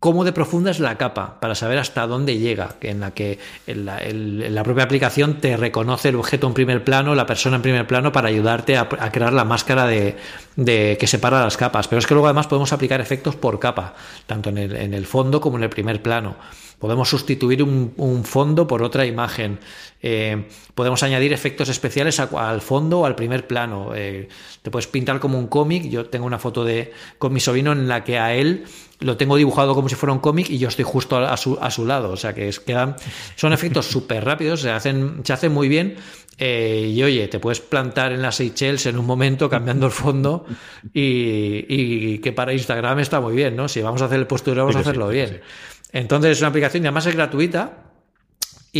[0.00, 4.62] cómo de profunda es la capa para saber hasta dónde llega, en la que la,
[4.62, 8.28] propia aplicación te reconoce el objeto en primer plano, la persona en primer plano para
[8.28, 10.16] ayudarte a, crear la máscara de,
[10.56, 11.88] que separa las capas.
[11.88, 13.94] Pero es que luego además podemos aplicar efectos por capa,
[14.26, 16.36] tanto en el, en el fondo como en el primer plano.
[16.78, 19.58] Podemos sustituir un, fondo por otra imagen.
[20.00, 20.46] Eh,
[20.76, 23.96] podemos añadir efectos especiales al fondo o al primer plano.
[23.96, 24.28] Eh,
[24.62, 25.88] te puedes pintar como un cómic.
[25.88, 28.64] Yo tengo una foto de con mi sobrino en la que a él
[29.00, 31.70] lo tengo dibujado como si fuera un cómic y yo estoy justo a su, a
[31.70, 32.10] su lado.
[32.10, 32.96] O sea que es, quedan,
[33.36, 35.96] son efectos súper rápidos, se hacen, se hacen muy bien.
[36.40, 40.46] Eh, y oye, te puedes plantar en las Seychelles en un momento cambiando el fondo
[40.94, 43.66] y, que para Instagram está muy bien, ¿no?
[43.68, 45.40] Si vamos a hacer el postureo, vamos a hacerlo bien.
[45.92, 47.87] Entonces es una aplicación y además es gratuita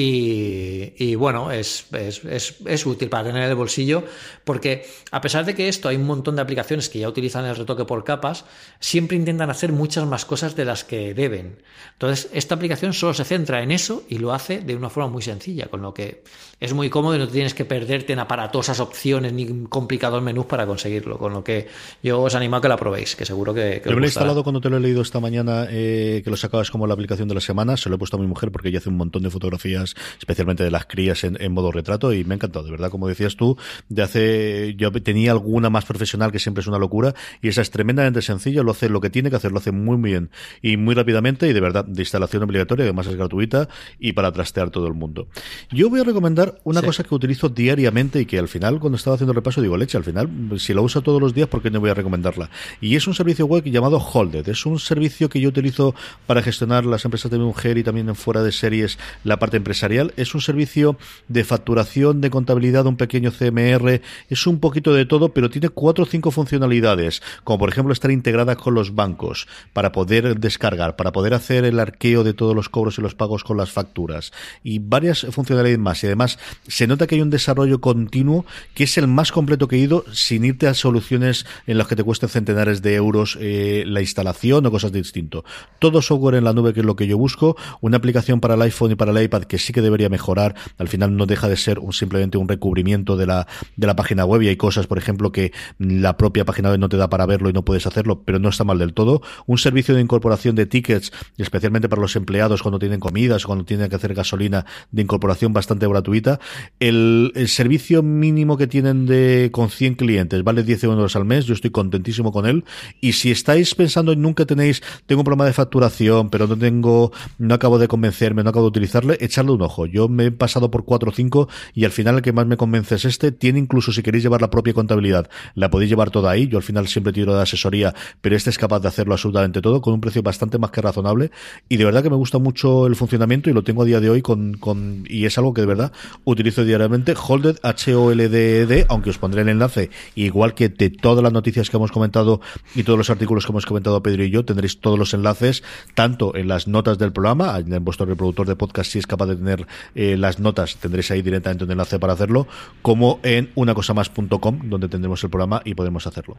[0.01, 4.05] y, bueno, es, es, útil para tener en el bolsillo
[4.45, 7.57] porque a pesar de que esto hay un montón de aplicaciones que ya utilizan el
[7.57, 8.45] retoque por capas,
[8.79, 11.59] siempre intentan hacer muchas más cosas de las que deben.
[11.93, 15.23] Entonces, esta aplicación solo se centra en eso y lo hace de una forma muy
[15.23, 16.23] sencilla, con lo que
[16.61, 20.67] es muy cómodo y no tienes que perderte en aparatosas opciones ni complicados menús para
[20.67, 21.19] conseguirlo.
[21.19, 21.69] Con lo que
[22.03, 24.71] yo os animo a que la probéis, que seguro que, lo he instalado cuando te
[24.71, 27.77] lo he leído esta mañana, eh, que lo sacabas como la aplicación de la semana.
[27.77, 29.88] Se lo he puesto a mi mujer porque ella hace un montón de fotografías
[30.19, 33.37] especialmente de las crías en, modo retrato, y me ha encantado, de verdad, como decías
[33.37, 33.57] tú,
[33.89, 37.71] de hace, yo tenía alguna más profesional que siempre es una locura, y esa es
[37.71, 40.31] tremendamente sencilla, lo hace lo que tiene que hacer, lo hace muy, bien
[40.63, 43.69] y muy rápidamente, y de verdad, de instalación obligatoria, además es gratuita,
[43.99, 45.29] y para trastear todo el mundo.
[45.71, 49.15] Yo voy a recomendar una cosa que utilizo diariamente y que al final, cuando estaba
[49.15, 50.29] haciendo el repaso, digo, leche, al final,
[50.59, 52.51] si la uso todos los días, ¿por qué no voy a recomendarla?
[52.81, 54.49] Y es un servicio web llamado Holded.
[54.49, 55.95] Es un servicio que yo utilizo
[56.27, 59.68] para gestionar las empresas de mi mujer y también fuera de series la parte empresarial.
[60.17, 60.97] Es un servicio
[61.29, 66.05] de facturación, de contabilidad, un pequeño CMR, es un poquito de todo, pero tiene cuatro
[66.05, 71.13] o cinco funcionalidades, como por ejemplo estar integrada con los bancos para poder descargar, para
[71.13, 74.79] poder hacer el arqueo de todos los cobros y los pagos con las facturas y
[74.79, 76.03] varias funcionalidades más.
[76.03, 79.77] Y además se nota que hay un desarrollo continuo que es el más completo que
[79.77, 83.85] he ido sin irte a soluciones en las que te cuesten centenares de euros eh,
[83.87, 85.45] la instalación o cosas de distinto.
[85.79, 88.63] Todo software en la nube que es lo que yo busco, una aplicación para el
[88.63, 91.57] iPhone y para el iPad que sí que debería mejorar, al final no deja de
[91.57, 93.47] ser un, simplemente un recubrimiento de la,
[93.77, 96.89] de la página web y hay cosas, por ejemplo, que la propia página web no
[96.89, 99.23] te da para verlo y no puedes hacerlo, pero no está mal del todo.
[99.47, 103.89] Un servicio de incorporación de tickets, especialmente para los empleados cuando tienen comidas, cuando tienen
[103.89, 106.41] que hacer gasolina, de incorporación bastante gratuita.
[106.81, 111.55] El, servicio mínimo que tienen de con 100 clientes vale 10 euros al mes, yo
[111.55, 112.65] estoy contentísimo con él.
[113.01, 117.13] Y si estáis pensando en nunca tenéis, tengo un problema de facturación, pero no tengo,
[117.39, 119.87] no acabo de convencerme, no acabo de utilizarle, echarle un ojo.
[119.87, 122.57] Yo me he pasado por 4 o 5 y al final el que más me
[122.57, 123.33] convence es este.
[123.33, 126.49] Tiene incluso si queréis llevar la propia contabilidad, la podéis llevar toda ahí.
[126.49, 129.81] Yo al final siempre tiro de asesoría, pero este es capaz de hacerlo absolutamente todo
[129.81, 131.31] con un precio bastante más que razonable.
[131.69, 134.11] Y de verdad que me gusta mucho el funcionamiento y lo tengo a día de
[134.11, 135.93] hoy con, con y es algo que de verdad
[136.25, 137.15] utilizo diariamente.
[137.17, 141.93] Holded, H-O-L-D-E-D, aunque os pondré el enlace, igual que de todas las noticias que hemos
[141.93, 142.41] comentado
[142.75, 145.63] y todos los artículos que hemos comentado Pedro y yo, tendréis todos los enlaces,
[145.95, 149.37] tanto en las notas del programa, en vuestro reproductor de podcast si es capaz de
[149.39, 152.47] tener eh, las notas, tendréis ahí directamente un enlace para hacerlo,
[152.83, 156.37] como en unacosamas.com, donde tendremos el programa y podemos hacerlo.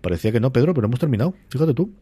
[0.00, 1.34] Parecía que no, Pedro, pero hemos terminado.
[1.48, 1.92] Fíjate tú.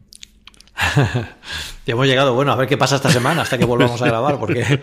[1.85, 4.39] Ya hemos llegado, bueno, a ver qué pasa esta semana hasta que volvamos a grabar,
[4.39, 4.79] porque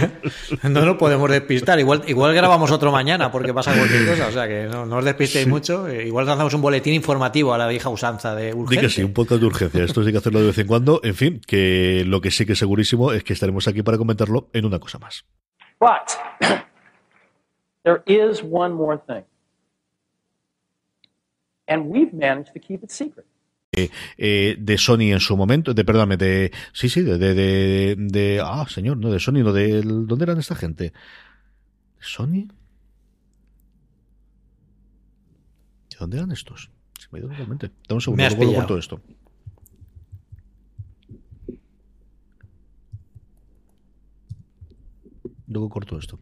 [0.62, 1.78] no nos podemos despistar.
[1.78, 5.46] Igual, igual grabamos otro mañana porque pasa cualquier cosa, o sea que no, os despistéis
[5.46, 5.86] mucho.
[5.88, 8.88] Eh, igual lanzamos un boletín informativo a la vieja usanza de urgencia.
[8.88, 9.84] que sí, un podcast de urgencia.
[9.84, 11.00] Esto sí que hacerlo de vez en cuando.
[11.02, 14.48] En fin, que lo que sí que es segurísimo es que estaremos aquí para comentarlo
[14.52, 15.24] en una cosa más.
[15.78, 16.16] But
[17.84, 19.24] there is one more thing.
[21.68, 23.26] And we've managed to keep it secret.
[23.76, 28.64] Eh, de Sony en su momento, de perdóname, de sí, sí, de, de, de, ah,
[28.68, 30.84] señor, no de Sony, no de ¿dónde eran esta gente?
[30.84, 30.92] ¿De
[32.00, 32.48] Sony?
[35.90, 36.70] ¿De dónde eran estos?
[36.98, 37.70] Se me ha ido totalmente.
[37.86, 39.00] Dame un segundo, luego todo esto.
[45.48, 46.18] Luego corto esto.